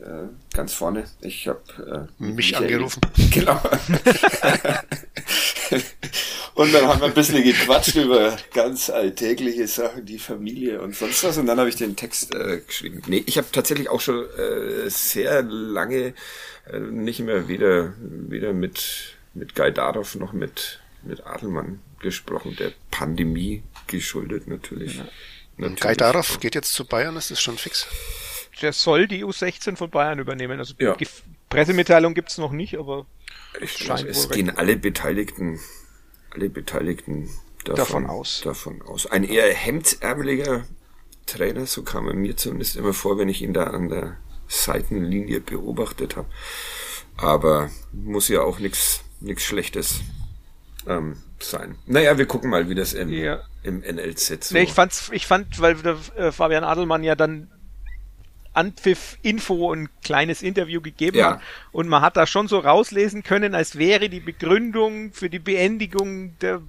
[0.00, 1.04] äh, ganz vorne.
[1.20, 3.00] Ich habe äh, mich Michael, angerufen.
[3.30, 3.60] Genau.
[6.54, 11.24] und dann haben wir ein bisschen gequatscht über ganz alltägliche Sachen, die Familie und sonst
[11.24, 11.38] was.
[11.38, 13.02] Und dann habe ich den Text äh, geschrieben.
[13.06, 16.14] Nee, ich habe tatsächlich auch schon äh, sehr lange
[16.72, 22.72] äh, nicht mehr weder weder mit mit Guy Darov noch mit mit Adelmann gesprochen, der
[22.90, 24.98] Pandemie geschuldet natürlich.
[24.98, 25.08] Ja.
[25.56, 25.80] natürlich.
[25.80, 27.86] Gaidarov geht jetzt zu Bayern, ist das schon fix?
[28.60, 30.58] Der soll die U16 von Bayern übernehmen.
[30.58, 30.96] Also ja.
[31.48, 33.06] Pressemitteilung gibt's noch nicht, aber
[33.60, 35.60] ich glaube, es gehen alle Beteiligten,
[36.30, 37.30] alle Beteiligten
[37.64, 38.40] davon, davon aus.
[38.42, 39.06] Davon aus.
[39.06, 40.64] Ein eher hemdsärmeliger
[41.26, 44.16] Trainer, so kam er mir zumindest immer vor, wenn ich ihn da an der
[44.48, 46.28] Seitenlinie beobachtet habe.
[47.16, 50.00] Aber muss ja auch nichts nichts Schlechtes
[50.88, 51.76] ähm, sein.
[51.86, 53.40] Naja, wir gucken mal, wie das im, ja.
[53.62, 54.54] im NLZ so.
[54.54, 55.76] Nee, ich fand's, ich fand, weil
[56.16, 57.48] äh, Fabian Adelmann ja dann
[58.54, 61.32] Anpfiff Info ein kleines Interview gegeben ja.
[61.32, 65.38] hat und man hat da schon so rauslesen können, als wäre die Begründung für die
[65.38, 66.60] Beendigung der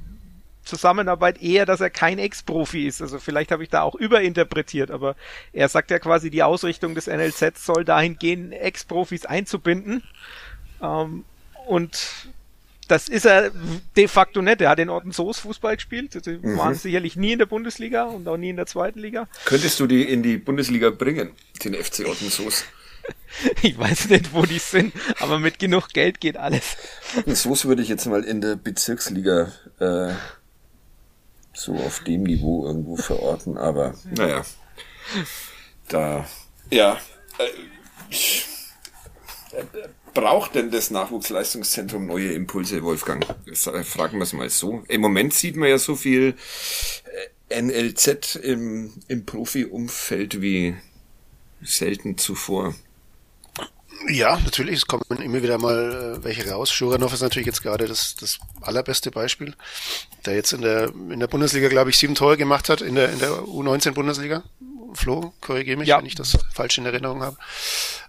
[0.64, 3.02] Zusammenarbeit eher, dass er kein Ex-Profi ist.
[3.02, 5.16] Also vielleicht habe ich da auch überinterpretiert, aber
[5.52, 10.04] er sagt ja quasi, die Ausrichtung des NLZ soll dahin gehen, Ex-Profis einzubinden.
[10.82, 11.26] Ähm,
[11.66, 12.30] und
[12.90, 13.52] das ist er
[13.96, 14.62] de facto nicht.
[14.62, 16.18] Er hat in Ortensoos Fußball gespielt.
[16.24, 16.58] Sie mhm.
[16.58, 19.28] waren sicherlich nie in der Bundesliga und auch nie in der zweiten Liga.
[19.46, 21.32] Könntest du die in die Bundesliga bringen,
[21.64, 22.66] den FC Ortensoos?
[23.62, 26.78] ich weiß nicht, wo die sind, aber mit genug Geld geht alles.
[27.16, 30.14] Ortensoos würde ich jetzt mal in der Bezirksliga äh,
[31.54, 34.44] so auf dem Niveau irgendwo verorten, aber naja.
[35.88, 36.28] Da,
[36.72, 36.98] ja.
[37.38, 37.50] Äh,
[40.20, 43.26] braucht denn das Nachwuchsleistungszentrum neue Impulse, Wolfgang?
[43.54, 44.84] Fragen wir es mal so.
[44.88, 46.36] Im Moment sieht man ja so viel
[47.50, 50.76] äh, NLZ im, im Profi-Umfeld wie
[51.62, 52.76] selten zuvor.
[54.08, 56.72] Ja, natürlich, es kommen immer wieder mal äh, welche raus.
[56.72, 59.56] Schuranov ist natürlich jetzt gerade das, das allerbeste Beispiel,
[60.26, 63.12] der jetzt in der, in der Bundesliga, glaube ich, sieben Tore gemacht hat, in der,
[63.12, 64.44] in der U19-Bundesliga.
[64.94, 65.98] Flo, korrigiere mich, ja.
[65.98, 67.38] wenn ich das falsch in Erinnerung habe.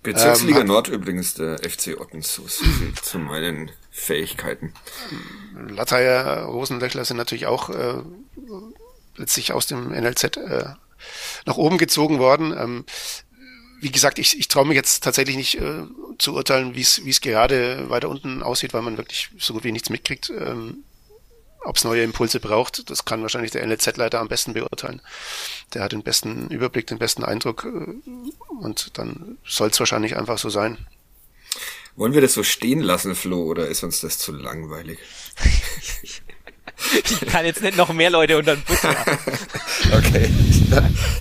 [0.02, 2.62] Bezirksliga ähm, Nord übrigens der FC Ottensus
[3.02, 4.72] zu meinen Fähigkeiten.
[5.68, 8.02] Latteyer, Rosenlöchler sind natürlich auch äh,
[9.16, 10.64] letztlich aus dem NLZ äh,
[11.44, 12.52] nach oben gezogen worden.
[12.56, 12.84] Ähm,
[13.80, 15.84] wie gesagt, ich, ich traue mich jetzt tatsächlich nicht äh,
[16.18, 19.90] zu urteilen, wie es gerade weiter unten aussieht, weil man wirklich so gut wie nichts
[19.90, 20.30] mitkriegt.
[20.30, 20.84] Ähm,
[21.62, 25.00] ob es neue Impulse braucht, das kann wahrscheinlich der NLZ-Leiter am besten beurteilen.
[25.74, 30.38] Der hat den besten Überblick, den besten Eindruck äh, und dann soll es wahrscheinlich einfach
[30.38, 30.78] so sein.
[31.96, 34.98] Wollen wir das so stehen lassen, Flo, oder ist uns das zu langweilig?
[36.92, 39.18] Ich kann jetzt nicht noch mehr Leute unter den Bus machen.
[39.92, 40.30] okay.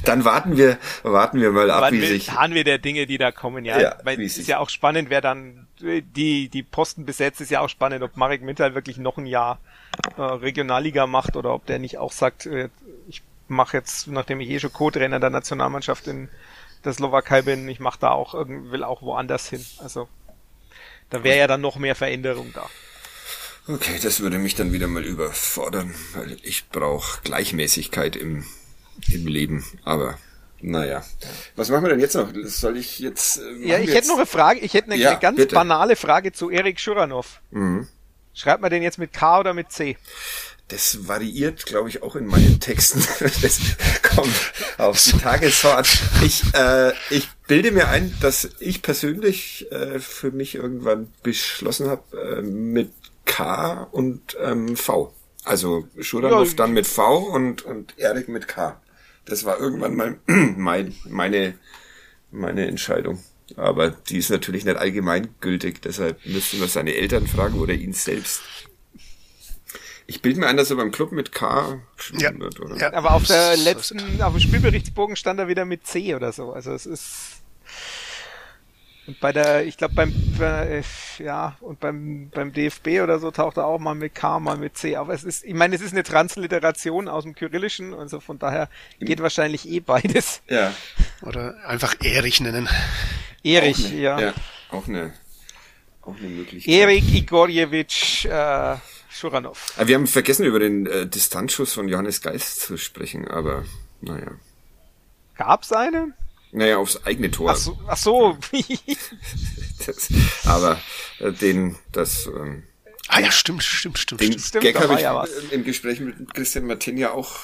[0.05, 2.31] Dann warten wir, warten wir mal ab, Wann wie sich.
[2.31, 3.79] Harren wir der Dinge, die da kommen, ja.
[3.79, 7.61] ja Weil es ist ja auch spannend, wer dann die, die Posten besetzt, ist ja
[7.61, 9.59] auch spannend, ob Marek Mittal wirklich noch ein Jahr
[10.17, 12.69] äh, Regionalliga macht oder ob der nicht auch sagt, äh,
[13.07, 16.29] ich mache jetzt, nachdem ich eh schon Co-Trainer der Nationalmannschaft in
[16.83, 19.65] der Slowakei bin, ich mache da auch will auch woanders hin.
[19.79, 20.07] Also
[21.09, 22.69] da wäre ja dann noch mehr Veränderung da.
[23.67, 28.45] Okay, das würde mich dann wieder mal überfordern, weil ich brauche Gleichmäßigkeit im,
[29.11, 29.63] im Leben.
[29.83, 30.17] Aber
[30.61, 31.03] naja.
[31.55, 32.29] Was machen wir denn jetzt noch?
[32.45, 33.39] Soll ich jetzt.
[33.39, 35.55] Äh, ja, ich hätte noch eine Frage, ich hätte eine, ja, eine ganz bitte.
[35.55, 37.41] banale Frage zu Erik Schuranov.
[37.51, 37.87] Mhm.
[38.33, 39.97] Schreibt man den jetzt mit K oder mit C?
[40.69, 43.03] Das variiert, glaube ich, auch in meinen Texten.
[43.41, 43.59] Das
[44.03, 45.87] kommt auf die Tagesfahrt.
[46.23, 52.37] Ich, äh, ich bilde mir ein, dass ich persönlich äh, für mich irgendwann beschlossen habe,
[52.37, 52.91] äh, mit
[53.25, 55.13] K und ähm, V.
[55.43, 58.79] Also Schuranov ja, dann mit V und, und Erik mit K.
[59.29, 61.53] Das war irgendwann mal mein, meine,
[62.31, 63.23] meine Entscheidung.
[63.55, 68.41] Aber die ist natürlich nicht allgemeingültig, deshalb müssten wir seine Eltern fragen oder ihn selbst.
[70.05, 71.79] Ich bilde mir ein, dass er beim Club mit K
[72.17, 72.37] ja.
[72.39, 72.77] wird, oder?
[72.77, 76.51] Ja, aber auf der letzten, auf dem Spielberichtsbogen stand er wieder mit C oder so.
[76.51, 77.38] Also es ist.
[79.09, 80.83] Und bei der, ich glaube beim, äh,
[81.17, 84.77] ja, und beim, beim DFB oder so taucht er auch mal mit K, mal mit
[84.77, 84.97] C.
[84.97, 88.69] Aber es ist, ich meine, es ist eine Transliteration aus dem Kyrillischen, also von daher
[88.99, 90.43] geht wahrscheinlich eh beides.
[90.47, 90.75] Ja.
[91.23, 92.69] Oder einfach Erich nennen.
[93.41, 94.19] Erich, ja.
[94.19, 94.33] ja.
[94.69, 95.11] Auch eine,
[96.03, 96.71] auch eine Möglichkeit.
[96.71, 98.75] Erik Igorjewitsch äh,
[99.09, 99.73] Schuranov.
[99.83, 103.65] Wir haben vergessen, über den äh, Distanzschuss von Johannes Geist zu sprechen, aber
[104.01, 104.33] naja.
[105.35, 106.13] Gab's einen?
[106.51, 107.51] Naja, aufs eigene Tor.
[107.51, 107.79] Ach so.
[107.87, 108.37] Ach so.
[109.85, 110.09] das,
[110.45, 110.79] aber
[111.19, 112.25] äh, den, das.
[112.25, 112.63] Ähm,
[113.07, 114.21] ah ja, stimmt, stimmt, stimmt.
[114.21, 117.35] Den stimmt, Gag habe ich ja im Gespräch mit Christian Martin ja auch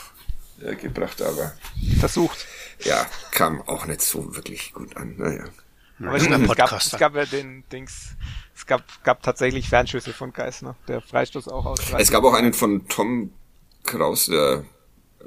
[0.61, 1.53] äh, gebracht, aber.
[1.99, 2.45] Versucht.
[2.83, 5.15] Ja, kam auch nicht so wirklich gut an.
[5.17, 5.45] Naja.
[5.99, 8.15] Aber stimmt, es, gab, es gab ja den Dings,
[8.53, 11.79] es gab, gab tatsächlich Fernschüsse von Geisner, der Freistoß auch aus.
[11.97, 13.31] Es gab auch einen von Tom
[13.83, 14.65] Kraus, der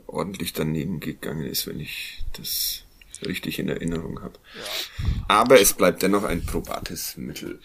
[0.07, 2.85] ordentlich daneben gegangen ist, wenn ich das
[3.27, 4.35] richtig in Erinnerung habe.
[4.35, 4.63] Ja.
[5.29, 7.61] Aber es bleibt dennoch ein probates Mittel.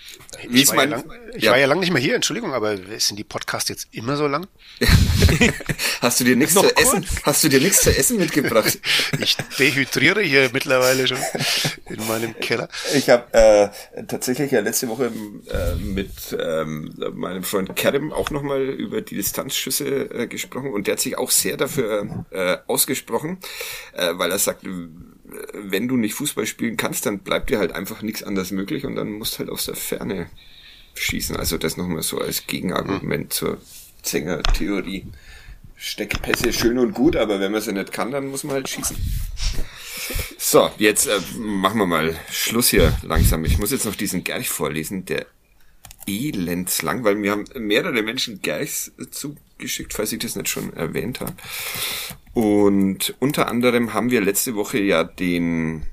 [0.50, 1.52] Wie ich, war, mein, ja lang, ich ja.
[1.52, 4.48] war ja lange nicht mehr hier, Entschuldigung, aber sind die Podcasts jetzt immer so lang?
[6.02, 7.06] hast du dir nichts zu essen?
[7.24, 8.80] Hast du dir nichts zu essen mitgebracht?
[9.20, 11.18] ich dehydriere hier mittlerweile schon
[11.90, 12.70] in meinem Keller.
[12.96, 15.12] Ich habe äh, tatsächlich ja letzte Woche
[15.50, 20.94] äh, mit ähm, meinem Freund Kerem auch nochmal über die Distanzschüsse äh, gesprochen und der
[20.94, 23.38] hat sich auch sehr dafür äh, ausgesprochen,
[23.94, 24.66] äh, weil er sagt,
[25.54, 28.96] wenn du nicht Fußball spielen kannst, dann bleibt dir halt einfach nichts anderes möglich und
[28.96, 30.30] dann musst halt aus der Ferne
[30.96, 31.36] schießen.
[31.36, 33.32] Also das nochmal so als Gegenargument mhm.
[33.32, 33.62] zur
[34.02, 35.08] Zänger-Theorie.
[35.76, 38.96] Steckpässe schön und gut, aber wenn man sie nicht kann, dann muss man halt schießen.
[40.38, 43.44] So, jetzt äh, machen wir mal Schluss hier langsam.
[43.46, 45.26] Ich muss jetzt noch diesen Gerch vorlesen, der
[46.06, 51.34] elendslang, weil mir haben mehrere Menschen Gerchs zugeschickt, falls ich das nicht schon erwähnt habe.
[52.34, 55.86] Und unter anderem haben wir letzte Woche ja den,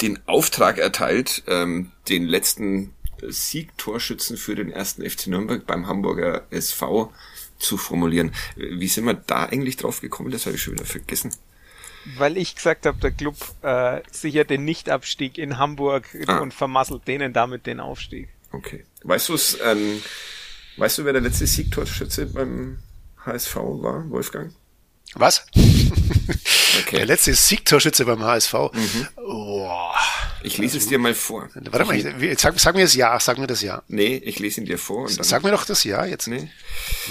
[0.00, 7.12] den Auftrag erteilt, ähm, den letzten Siegtorschützen für den ersten FC Nürnberg beim Hamburger SV
[7.58, 8.32] zu formulieren.
[8.56, 10.30] Wie sind wir da eigentlich drauf gekommen?
[10.30, 11.30] Das habe ich schon wieder vergessen.
[12.16, 16.38] Weil ich gesagt habe, der Club äh, sichert den Nichtabstieg in Hamburg ah.
[16.38, 18.28] und vermasselt denen damit den Aufstieg.
[18.52, 18.84] Okay.
[19.02, 20.02] Weißt du es, ähm,
[20.76, 22.78] weißt du, wer der letzte Siegtorschütze beim
[23.24, 24.52] HSV war, Wolfgang?
[25.14, 25.46] Was?
[26.82, 26.96] Okay.
[26.96, 28.52] Der letzte Siegtorschütze beim HSV.
[28.72, 29.08] Mhm.
[29.16, 29.70] Oh.
[30.42, 31.48] Ich lese es dir mal vor.
[31.54, 33.82] Warte mal, ich, sag, sag mir das Ja, sag mir das Ja.
[33.88, 35.08] Nee, ich lese ihn dir vor.
[35.08, 36.26] sag mir doch das Ja jetzt.
[36.26, 36.50] Nee.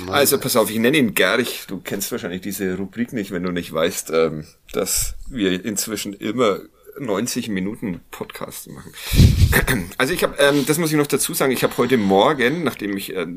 [0.07, 1.63] Also pass auf, ich nenne ihn Gerich.
[1.67, 6.59] Du kennst wahrscheinlich diese Rubrik nicht, wenn du nicht weißt, ähm, dass wir inzwischen immer
[6.99, 8.93] 90 Minuten Podcast machen.
[9.97, 12.97] Also ich habe, ähm, das muss ich noch dazu sagen, ich habe heute Morgen, nachdem
[12.97, 13.27] ich äh,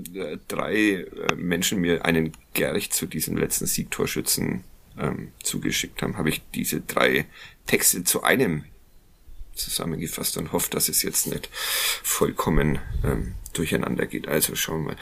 [0.49, 4.65] drei äh, Menschen mir einen Gerich zu diesem letzten Siegtorschützen
[4.99, 7.27] ähm, zugeschickt haben, habe ich diese drei
[7.67, 8.65] Texte zu einem
[9.55, 14.29] zusammengefasst und hoffe, dass es jetzt nicht vollkommen ähm, durcheinander geht.
[14.29, 14.97] Also schauen wir mal.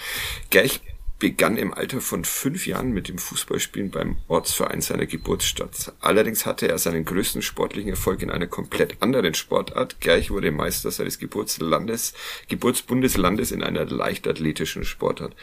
[0.51, 0.81] Gerch
[1.25, 5.95] begann im Alter von fünf Jahren mit dem Fußballspielen beim Ortsverein seiner Geburtsstadt.
[6.01, 10.01] Allerdings hatte er seinen größten sportlichen Erfolg in einer komplett anderen Sportart.
[10.01, 12.13] Gerch wurde Meister seines Geburtslandes,
[12.51, 15.35] Geburtsbundeslandes in einer leichtathletischen Sportart.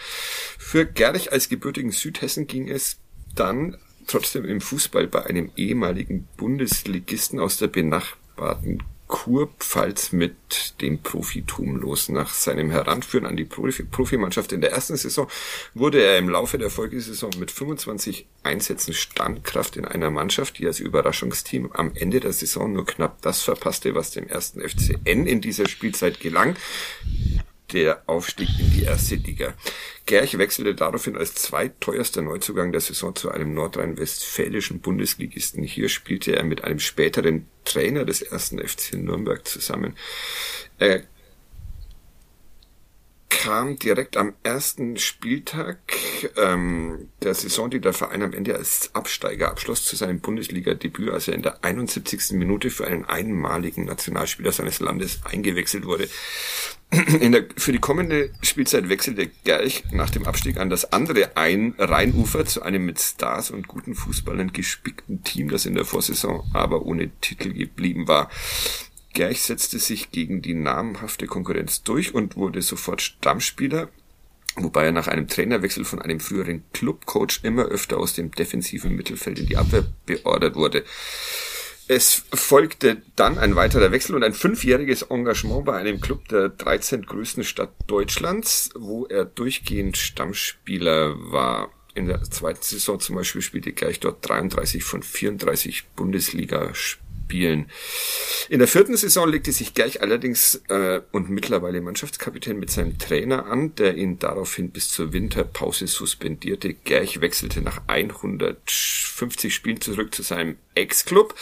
[0.59, 2.99] Für Gerch als gebürtigen Südhessen ging es
[3.33, 3.75] dann
[4.05, 12.09] trotzdem im Fußball bei einem ehemaligen Bundesligisten aus der benachbarten Kurpfalz mit dem Profitum los.
[12.09, 15.27] Nach seinem Heranführen an die Profi Profimannschaft in der ersten Saison
[15.75, 20.79] wurde er im Laufe der Folgesaison mit 25 Einsätzen Standkraft in einer Mannschaft, die als
[20.79, 25.67] Überraschungsteam am Ende der Saison nur knapp das verpasste, was dem ersten FCN in dieser
[25.67, 26.55] Spielzeit gelang,
[27.73, 29.53] der Aufstieg in die erste Liga.
[30.05, 35.63] Gerch wechselte daraufhin als zweitteuerster Neuzugang der Saison zu einem nordrhein-westfälischen Bundesligisten.
[35.63, 39.95] Hier spielte er mit einem späteren Trainer des ersten FC Nürnberg zusammen.
[40.79, 41.03] Er
[43.41, 45.79] kam direkt am ersten Spieltag
[46.37, 51.27] ähm, der Saison, die der Verein am Ende als Absteiger abschloss, zu seinem Bundesliga-Debüt, als
[51.27, 52.33] er in der 71.
[52.33, 56.07] Minute für einen einmaligen Nationalspieler seines Landes eingewechselt wurde.
[56.91, 61.73] In der, für die kommende Spielzeit wechselte Gerch nach dem Abstieg an das andere ein
[61.77, 66.85] Rheinufer zu einem mit Stars und guten Fußballern gespickten Team, das in der Vorsaison aber
[66.85, 68.29] ohne Titel geblieben war.
[69.13, 73.87] Gerch setzte sich gegen die namhafte Konkurrenz durch und wurde sofort Stammspieler,
[74.57, 79.39] wobei er nach einem Trainerwechsel von einem früheren Clubcoach immer öfter aus dem defensiven Mittelfeld
[79.39, 80.83] in die Abwehr beordert wurde.
[81.93, 87.05] Es folgte dann ein weiterer Wechsel und ein fünfjähriges Engagement bei einem Club der 13
[87.05, 91.69] größten Stadt Deutschlands, wo er durchgehend Stammspieler war.
[91.93, 97.67] In der zweiten Saison zum Beispiel spielte gleich dort 33 von 34 Bundesligaspielen spielen.
[98.49, 103.45] In der vierten Saison legte sich Gerch allerdings äh, und mittlerweile Mannschaftskapitän mit seinem Trainer
[103.45, 106.73] an, der ihn daraufhin bis zur Winterpause suspendierte.
[106.73, 107.81] Gerch wechselte nach
[109.21, 111.35] 150 Spielen zurück zu seinem Ex-Club,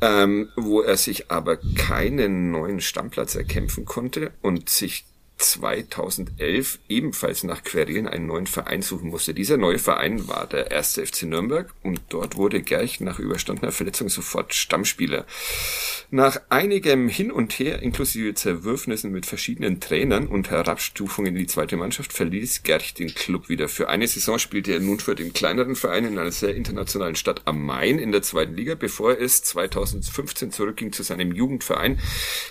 [0.00, 5.04] ähm, wo er sich aber keinen neuen Stammplatz erkämpfen konnte und sich
[5.38, 9.34] 2011 ebenfalls nach Querelen einen neuen Verein suchen musste.
[9.34, 14.08] Dieser neue Verein war der erste FC Nürnberg und dort wurde Gerch nach überstandener Verletzung
[14.08, 15.26] sofort Stammspieler.
[16.10, 21.76] Nach einigem Hin und Her inklusive Zerwürfnissen mit verschiedenen Trainern und Herabstufungen in die zweite
[21.76, 23.68] Mannschaft verließ Gerch den Club wieder.
[23.68, 27.42] Für eine Saison spielte er nun für den kleineren Verein in einer sehr internationalen Stadt
[27.44, 31.98] am Main in der zweiten Liga, bevor es 2015 zurückging zu seinem Jugendverein,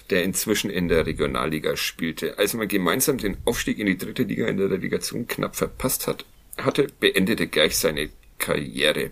[0.10, 2.38] der inzwischen in der Regionalliga spielte.
[2.38, 6.26] Als man gemeinsam den Aufstieg in die dritte Liga in der Relegation knapp verpasst hat,
[6.58, 9.12] hatte, beendete gleich seine Karriere.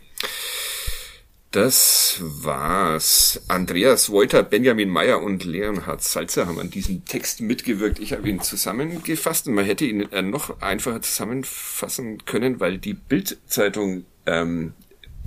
[1.51, 3.41] Das war's.
[3.47, 7.99] Andreas Wolter, Benjamin Meyer und Leonhard Salzer haben an diesem Text mitgewirkt.
[7.99, 12.95] Ich habe ihn zusammengefasst und man hätte ihn äh, noch einfacher zusammenfassen können, weil die
[12.95, 14.74] Bildzeitung ähm,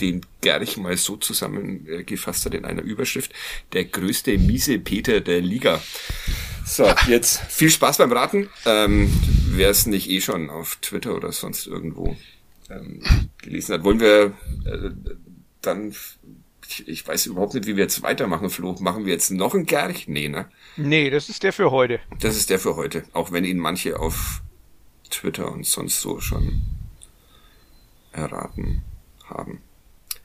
[0.00, 3.32] den Gerch mal so zusammengefasst hat in einer Überschrift.
[3.72, 5.80] Der größte miese Peter der Liga.
[6.66, 8.50] So, jetzt viel Spaß beim Raten.
[8.66, 9.10] Ähm,
[9.50, 12.16] Wer es nicht eh schon auf Twitter oder sonst irgendwo
[12.68, 13.00] ähm,
[13.38, 14.34] gelesen hat, wollen wir
[14.66, 14.90] äh,
[15.62, 15.94] dann
[16.68, 18.74] ich, ich weiß überhaupt nicht, wie wir jetzt weitermachen, Flo.
[18.80, 20.08] Machen wir jetzt noch einen Gerch?
[20.08, 20.48] Nee, ne?
[20.76, 22.00] Nee, das ist der für heute.
[22.20, 23.04] Das ist der für heute.
[23.12, 24.42] Auch wenn ihn manche auf
[25.08, 26.62] Twitter und sonst so schon
[28.12, 28.82] erraten
[29.24, 29.62] haben.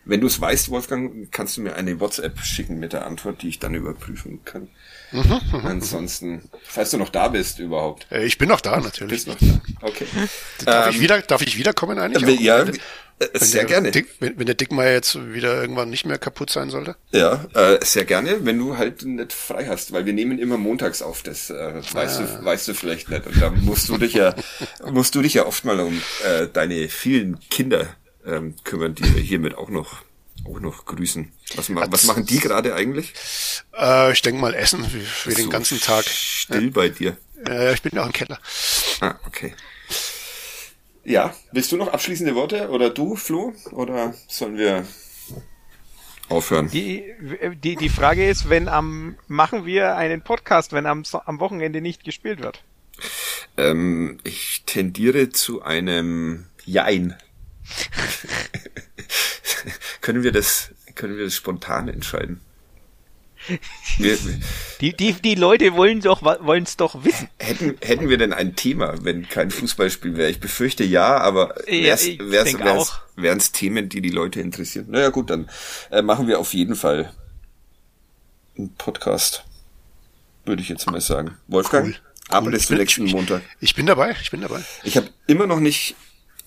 [0.04, 3.50] Wenn du es weißt, Wolfgang, kannst du mir eine WhatsApp schicken mit der Antwort, die
[3.50, 4.68] ich dann überprüfen kann.
[5.12, 8.08] Mhm, Ansonsten, falls du noch da bist überhaupt.
[8.12, 9.26] Äh, ich bin noch da, natürlich.
[9.26, 9.62] Bist noch da.
[9.82, 10.06] Okay.
[10.66, 12.40] Darf, ähm, ich wieder, darf ich wiederkommen eigentlich?
[12.40, 12.66] Ja,
[13.22, 13.92] äh, sehr gerne.
[13.92, 16.96] Dick, wenn, wenn der Dickmeier jetzt wieder irgendwann nicht mehr kaputt sein sollte?
[17.12, 21.02] Ja, äh, sehr gerne, wenn du halt nicht frei hast, weil wir nehmen immer montags
[21.02, 22.40] auf, das äh, weißt, ah.
[22.40, 23.28] du, weißt du vielleicht nicht.
[23.28, 24.34] Und da musst du dich ja,
[24.92, 27.88] musst du dich ja oft mal um äh, deine vielen Kinder
[28.26, 30.04] ähm, kümmern, die wir hiermit auch noch
[30.44, 31.32] auch noch grüßen.
[31.56, 33.14] Was, ma was machen die gerade eigentlich?
[33.78, 36.06] Äh, ich denke mal Essen für, für den ganzen Tag.
[36.06, 36.70] Still ja.
[36.72, 37.18] bei dir.
[37.48, 38.40] Äh, ich bin ja auch im Keller.
[39.02, 39.54] Ah, okay.
[41.04, 43.54] Ja, willst du noch abschließende Worte oder du, Flo?
[43.72, 44.86] Oder sollen wir
[46.30, 46.70] aufhören?
[46.70, 47.14] Die,
[47.64, 52.04] die, die Frage ist, wenn am, machen wir einen Podcast, wenn am, am Wochenende nicht
[52.04, 52.64] gespielt wird?
[53.58, 57.16] Ähm, ich tendiere zu einem Jein.
[60.02, 62.42] können wir das, können wir das spontan entscheiden?
[64.82, 67.28] die, die, die Leute wollen doch, wollen es doch wissen.
[67.40, 70.30] Hätten, hätten wir denn ein Thema, wenn kein Fußballspiel wäre?
[70.30, 74.88] Ich befürchte ja, aber wären es Themen, die die Leute interessieren?
[74.90, 75.50] Naja gut, dann
[75.90, 77.12] äh, machen wir auf jeden Fall
[78.58, 79.44] einen Podcast.
[80.46, 81.38] Würde ich jetzt mal sagen.
[81.48, 81.96] Wolfgang, cool.
[82.30, 82.60] ab cool.
[82.60, 83.42] zum nächsten Montag.
[83.60, 84.64] Ich bin dabei, ich bin dabei.
[84.84, 85.96] Ich habe immer noch nicht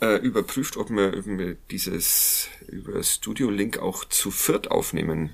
[0.04, 5.30] äh, überprüft, ob man, ob man dieses über Studio Link auch zu viert aufnehmen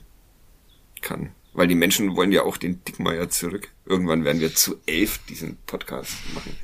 [1.00, 1.32] kann.
[1.52, 3.68] Weil die Menschen wollen ja auch den Dickmeier zurück.
[3.84, 6.56] Irgendwann werden wir zu elf diesen Podcast machen.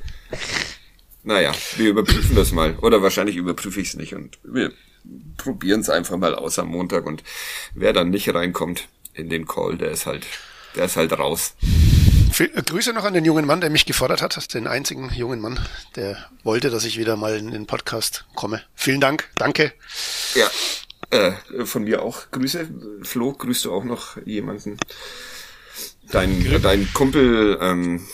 [1.23, 2.77] Naja, wir überprüfen das mal.
[2.81, 4.15] Oder wahrscheinlich überprüfe ich es nicht.
[4.15, 4.71] Und wir
[5.35, 7.05] probieren es einfach mal aus am Montag.
[7.05, 7.23] Und
[7.73, 10.25] wer dann nicht reinkommt in den Call, der ist halt,
[10.75, 11.55] der ist halt raus.
[12.39, 15.59] Äh, Grüße noch an den jungen Mann, der mich gefordert hat, den einzigen jungen Mann,
[15.95, 18.61] der wollte, dass ich wieder mal in den Podcast komme.
[18.75, 19.73] Vielen Dank, danke.
[20.35, 20.49] Ja,
[21.09, 22.69] äh, von mir auch Grüße.
[23.03, 24.77] Flo, grüßt du auch noch jemanden?
[26.11, 28.07] Dein, dein Kumpel, ähm,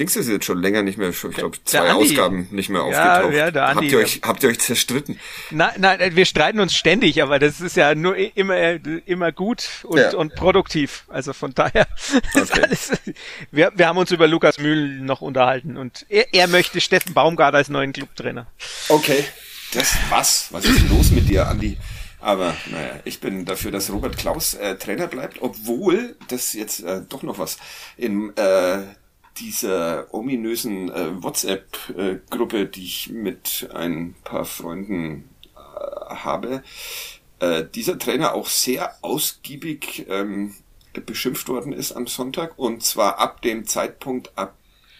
[0.00, 3.34] Dings ist jetzt schon länger nicht mehr, ich glaube zwei Ausgaben nicht mehr aufgetaucht.
[3.34, 5.20] Ja, ja, der Andi, habt, ihr euch, habt ihr euch zerstritten?
[5.50, 8.56] Nein, nein, wir streiten uns ständig, aber das ist ja nur immer,
[9.06, 10.14] immer gut und, ja.
[10.14, 11.04] und produktiv.
[11.08, 11.86] Also von daher,
[12.34, 12.62] okay.
[12.62, 12.92] alles,
[13.50, 17.54] wir, wir haben uns über Lukas Mühl noch unterhalten und er, er möchte Steffen Baumgart
[17.54, 18.46] als neuen Clubtrainer.
[18.88, 19.22] Okay.
[19.74, 20.48] Das, was?
[20.50, 21.76] Was ist los mit dir, Andi?
[22.20, 27.02] Aber naja, ich bin dafür, dass Robert Klaus äh, Trainer bleibt, obwohl das jetzt äh,
[27.08, 27.58] doch noch was
[27.96, 28.78] in äh,
[29.38, 36.62] dieser ominösen äh, WhatsApp-Gruppe, die ich mit ein paar Freunden äh, habe,
[37.38, 40.54] äh, dieser Trainer auch sehr ausgiebig ähm,
[41.06, 44.56] beschimpft worden ist am Sonntag und zwar ab dem Zeitpunkt, ab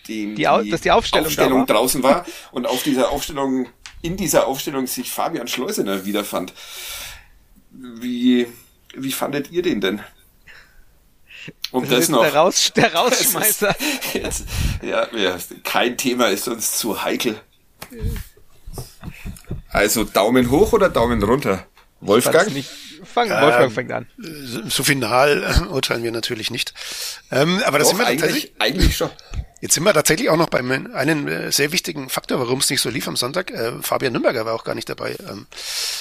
[0.09, 1.67] dem die, die, dass die Aufstellung, Aufstellung war.
[1.67, 3.67] draußen war und auf dieser Aufstellung
[4.03, 6.55] in dieser Aufstellung sich Fabian Schleusener wiederfand.
[7.71, 8.47] Wie,
[8.95, 10.01] wie fandet ihr den denn?
[11.71, 12.23] Um das, das noch.
[12.23, 13.75] Der, Raus, der Rausschmeißer.
[14.15, 14.45] Jetzt,
[14.83, 17.41] ja, ja, kein Thema ist uns zu heikel.
[19.69, 21.67] Also Daumen hoch oder Daumen runter?
[22.01, 22.53] Wolfgang?
[22.53, 22.71] Nicht,
[23.05, 24.07] fang, Wolfgang ähm, fängt an.
[24.69, 26.75] So final urteilen wir natürlich nicht.
[27.31, 29.11] Ähm, aber das Doch, sind wir eigentlich, eigentlich schon.
[29.61, 32.81] Jetzt sind wir tatsächlich auch noch beim einen äh, sehr wichtigen Faktor, warum es nicht
[32.81, 33.51] so lief am Sonntag.
[33.51, 35.47] Äh, Fabian Nürnberger war auch gar nicht dabei, ähm,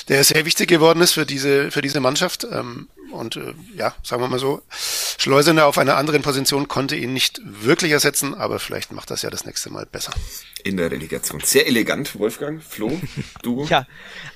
[0.08, 2.48] der sehr wichtig geworden ist für diese für diese Mannschaft.
[2.50, 7.14] Ähm, und äh, ja, sagen wir mal so, Schleusener auf einer anderen Position konnte ihn
[7.14, 10.14] nicht wirklich ersetzen, aber vielleicht macht das ja das nächste Mal besser.
[10.64, 11.40] In der Relegation.
[11.44, 12.62] Sehr elegant, Wolfgang.
[12.62, 13.00] Flo,
[13.42, 13.66] du?
[13.66, 13.86] ja,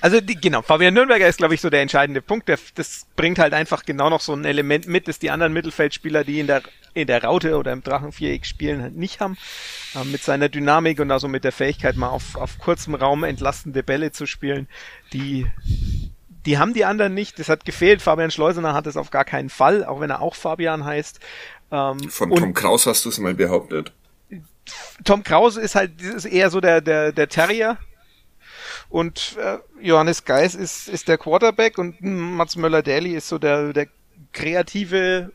[0.00, 2.48] also die, genau, Fabian Nürnberger ist, glaube ich, so der entscheidende Punkt.
[2.48, 6.24] Der, das bringt halt einfach genau noch so ein Element mit, dass die anderen Mittelfeldspieler,
[6.24, 6.62] die in der,
[6.94, 9.36] in der Raute oder im Drachenviereck spielen, halt nicht haben.
[9.94, 13.82] Äh, mit seiner Dynamik und also mit der Fähigkeit, mal auf, auf kurzem Raum entlastende
[13.82, 14.68] Bälle zu spielen,
[15.12, 15.46] die
[16.46, 17.38] die haben die anderen nicht.
[17.38, 18.02] Das hat gefehlt.
[18.02, 21.20] Fabian Schleusener hat es auf gar keinen Fall, auch wenn er auch Fabian heißt.
[21.70, 23.92] Ähm, Von Tom Kraus hast du es mal behauptet.
[25.04, 27.78] Tom Kraus ist halt ist eher so der, der, der Terrier.
[28.88, 33.88] Und äh, Johannes Geis ist, ist der Quarterback und Mats Möller-Daly ist so der, der
[34.32, 35.32] kreative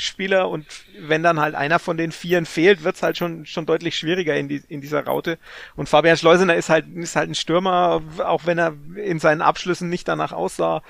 [0.00, 0.66] Spieler und
[0.98, 4.48] wenn dann halt einer von den Vieren fehlt, wird's halt schon, schon deutlich schwieriger in,
[4.48, 5.38] die, in dieser Raute.
[5.76, 9.88] Und Fabian Schleusener ist halt, ist halt ein Stürmer, auch wenn er in seinen Abschlüssen
[9.88, 10.82] nicht danach aussah.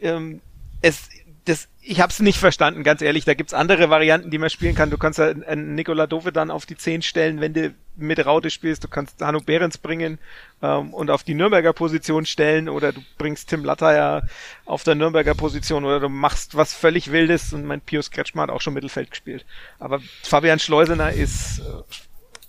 [0.00, 0.40] Ähm,
[0.82, 1.08] es,
[1.44, 3.24] das, ich habe es nicht verstanden, ganz ehrlich.
[3.24, 4.90] Da gibt's andere Varianten, die man spielen kann.
[4.90, 8.50] Du kannst ja einen Nikola Dove dann auf die 10 stellen, wenn du mit Raute
[8.50, 8.84] spielst.
[8.84, 10.18] Du kannst Hanno Behrens bringen
[10.62, 14.22] ähm, und auf die Nürnberger Position stellen oder du bringst Tim Latter
[14.66, 18.50] auf der Nürnberger Position oder du machst was völlig Wildes und mein Pius Kretschmer hat
[18.50, 19.44] auch schon Mittelfeld gespielt.
[19.80, 21.60] Aber Fabian Schleusener ist,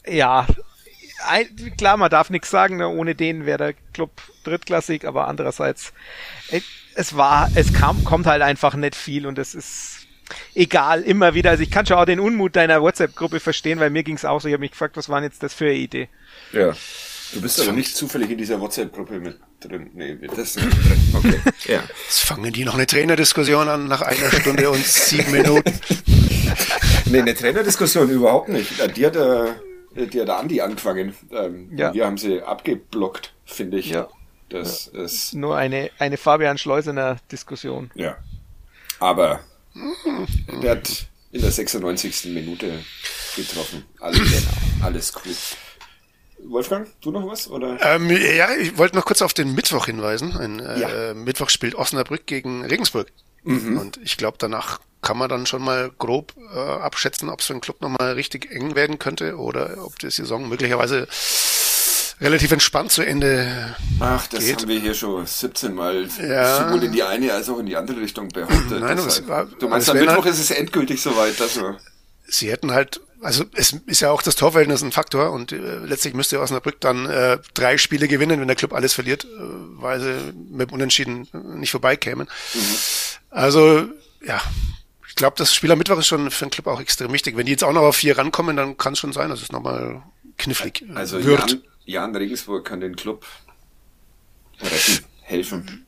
[0.03, 0.45] äh, ja,
[1.27, 2.87] ein, klar, man darf nichts sagen, ne?
[2.87, 4.11] ohne den wäre der Club
[4.43, 5.93] drittklassig, aber andererseits,
[6.49, 6.61] äh,
[6.95, 10.07] es war, es kam, kommt halt einfach nicht viel und es ist
[10.55, 11.51] egal, immer wieder.
[11.51, 14.41] Also ich kann schon auch den Unmut deiner WhatsApp-Gruppe verstehen, weil mir ging es auch
[14.41, 14.47] so.
[14.47, 16.09] Ich habe mich gefragt, was war denn jetzt das für eine Idee?
[16.51, 16.73] Ja.
[17.33, 19.89] Du bist aber nicht zufällig in dieser WhatsApp-Gruppe mit drin.
[19.93, 20.99] Nee, das ist nicht drin.
[21.15, 21.39] Okay.
[21.65, 21.83] Ja.
[22.05, 25.79] Jetzt fangen die noch eine Trainerdiskussion an nach einer Stunde und sieben Minuten.
[27.05, 28.71] nee, eine Trainerdiskussion überhaupt nicht.
[28.97, 29.53] Die hat, äh,
[29.95, 31.15] die hat der Andi angefangen.
[31.31, 31.93] Ähm, ja.
[31.93, 33.91] Wir haben sie abgeblockt, finde ich.
[33.91, 34.09] Ja.
[34.49, 35.03] Das ja.
[35.03, 37.91] ist nur eine, eine Fabian Schleusener Diskussion.
[37.95, 38.17] Ja.
[38.99, 39.41] Aber
[40.61, 42.25] der hat in der 96.
[42.25, 42.79] Minute
[43.35, 43.85] getroffen.
[43.99, 44.21] Alles,
[44.81, 45.33] alles cool.
[46.45, 47.49] Wolfgang, du noch was?
[47.49, 47.79] Oder?
[47.81, 50.35] Ähm, ja, ich wollte noch kurz auf den Mittwoch hinweisen.
[50.35, 51.13] Ein äh, ja.
[51.13, 53.11] Mittwoch spielt Osnabrück gegen Regensburg.
[53.43, 53.77] Mhm.
[53.77, 57.53] Und ich glaube, danach kann man dann schon mal grob äh, abschätzen, ob es für
[57.53, 61.07] den Club nochmal richtig eng werden könnte oder ob die Saison möglicherweise
[62.23, 64.61] relativ entspannt zu Ende Ach, das geht.
[64.61, 66.65] haben wir hier schon 17 Mal ja.
[66.65, 68.79] sowohl in die eine als auch in die andere Richtung behauptet.
[68.79, 71.77] Nein, das war, du meinst, am Mittwoch halt, ist es endgültig soweit, dass wir...
[72.25, 76.13] Sie hätten halt, also es ist ja auch das Torverhältnis ein Faktor und äh, letztlich
[76.13, 80.33] müsste Osnabrück dann äh, drei Spiele gewinnen, wenn der Club alles verliert, äh, weil sie
[80.49, 81.27] mit dem Unentschieden
[81.59, 82.27] nicht vorbeikämen.
[82.53, 82.59] Mhm.
[83.29, 83.85] Also,
[84.25, 84.41] ja,
[85.07, 87.35] ich glaube, das Spiel am Mittwoch ist schon für den Club auch extrem wichtig.
[87.35, 89.51] Wenn die jetzt auch noch auf vier rankommen, dann kann es schon sein, dass es
[89.51, 90.01] nochmal
[90.37, 91.61] knifflig also wird.
[91.85, 93.25] Jan, Regensburg kann den Club
[94.61, 95.85] retten, helfen.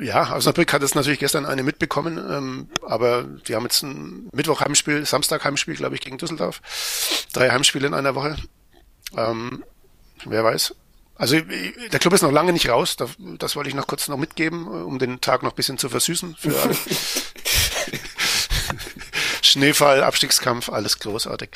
[0.00, 4.60] Ja, Osnabrück hat es natürlich gestern eine mitbekommen, ähm, aber die haben jetzt ein Mittwoch
[4.60, 6.60] Heimspiel, Samstag Heimspiel, glaube ich, gegen Düsseldorf.
[7.32, 8.36] Drei Heimspiele in einer Woche.
[9.16, 9.62] Ähm,
[10.24, 10.74] wer weiß.
[11.16, 14.16] Also der Club ist noch lange nicht raus, das, das wollte ich noch kurz noch
[14.16, 16.76] mitgeben, um den Tag noch ein bisschen zu versüßen für alle.
[19.54, 21.50] Schneefall, Abstiegskampf, alles großartig.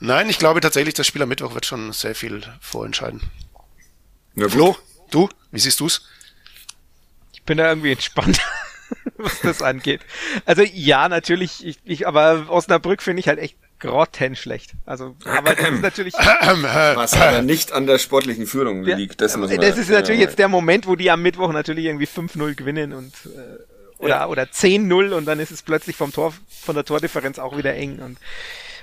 [0.00, 3.20] Nein, ich glaube tatsächlich, das Spiel am Mittwoch wird schon sehr viel vorentscheiden.
[4.36, 4.74] Ja, Flo,
[5.10, 6.08] du, wie siehst du's?
[7.34, 8.40] Ich bin da irgendwie entspannt,
[9.18, 10.00] was das angeht.
[10.46, 14.72] Also ja, natürlich, ich, ich aber Osnabrück finde ich halt echt grottenschlecht.
[14.86, 16.14] Also, aber das ist natürlich.
[16.14, 19.20] Was aber nicht an der sportlichen Führung liegt.
[19.20, 21.84] Das, muss man, das ist natürlich ja, jetzt der Moment, wo die am Mittwoch natürlich
[21.84, 24.26] irgendwie 5-0 gewinnen und äh, oder, ja.
[24.26, 28.00] oder 10-0 und dann ist es plötzlich vom Tor, von der Tordifferenz auch wieder eng.
[28.00, 28.18] Und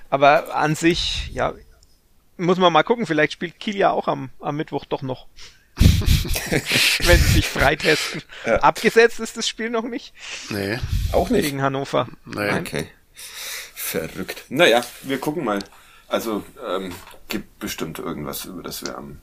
[0.09, 1.53] aber an sich, ja,
[2.37, 5.27] muss man mal gucken, vielleicht spielt Kiel ja auch am, am Mittwoch doch noch.
[5.77, 8.21] Wenn sie sich freitesten.
[8.45, 8.57] Ja.
[8.57, 10.13] Abgesetzt ist das Spiel noch nicht?
[10.49, 10.79] Nee.
[11.11, 11.45] Auch nicht.
[11.45, 12.07] Gegen Hannover.
[12.25, 12.51] Nee.
[12.59, 12.87] Okay.
[13.13, 14.45] Verrückt.
[14.49, 15.59] Naja, wir gucken mal.
[16.07, 16.93] Also, ähm,
[17.27, 19.19] gibt bestimmt irgendwas, über das wir am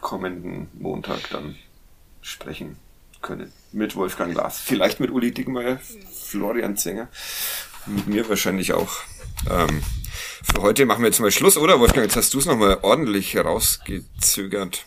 [0.00, 1.56] kommenden Montag dann
[2.22, 2.76] sprechen
[3.22, 3.52] können.
[3.72, 4.58] Mit Wolfgang Glas.
[4.58, 5.78] Vielleicht mit Uli Dickmeyer,
[6.12, 7.08] Florian Zenger.
[7.86, 8.92] Mit mir wahrscheinlich auch.
[9.50, 9.82] Ähm,
[10.42, 12.04] für heute machen wir jetzt mal Schluss, oder Wolfgang?
[12.04, 14.84] Jetzt hast du es nochmal ordentlich rausgezögert.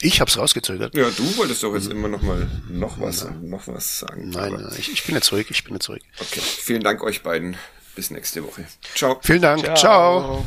[0.00, 0.94] Ich hab's rausgezögert.
[0.96, 3.30] Ja, du wolltest doch jetzt immer noch mal noch was, ja.
[3.30, 4.30] noch was sagen.
[4.30, 6.02] Nein, nein ich, ich, bin jetzt zurück, ich bin jetzt zurück.
[6.18, 7.56] Okay, vielen Dank euch beiden.
[7.94, 8.66] Bis nächste Woche.
[8.94, 9.20] Ciao.
[9.22, 9.62] Vielen Dank.
[9.76, 9.76] Ciao.
[9.76, 10.46] Ciao.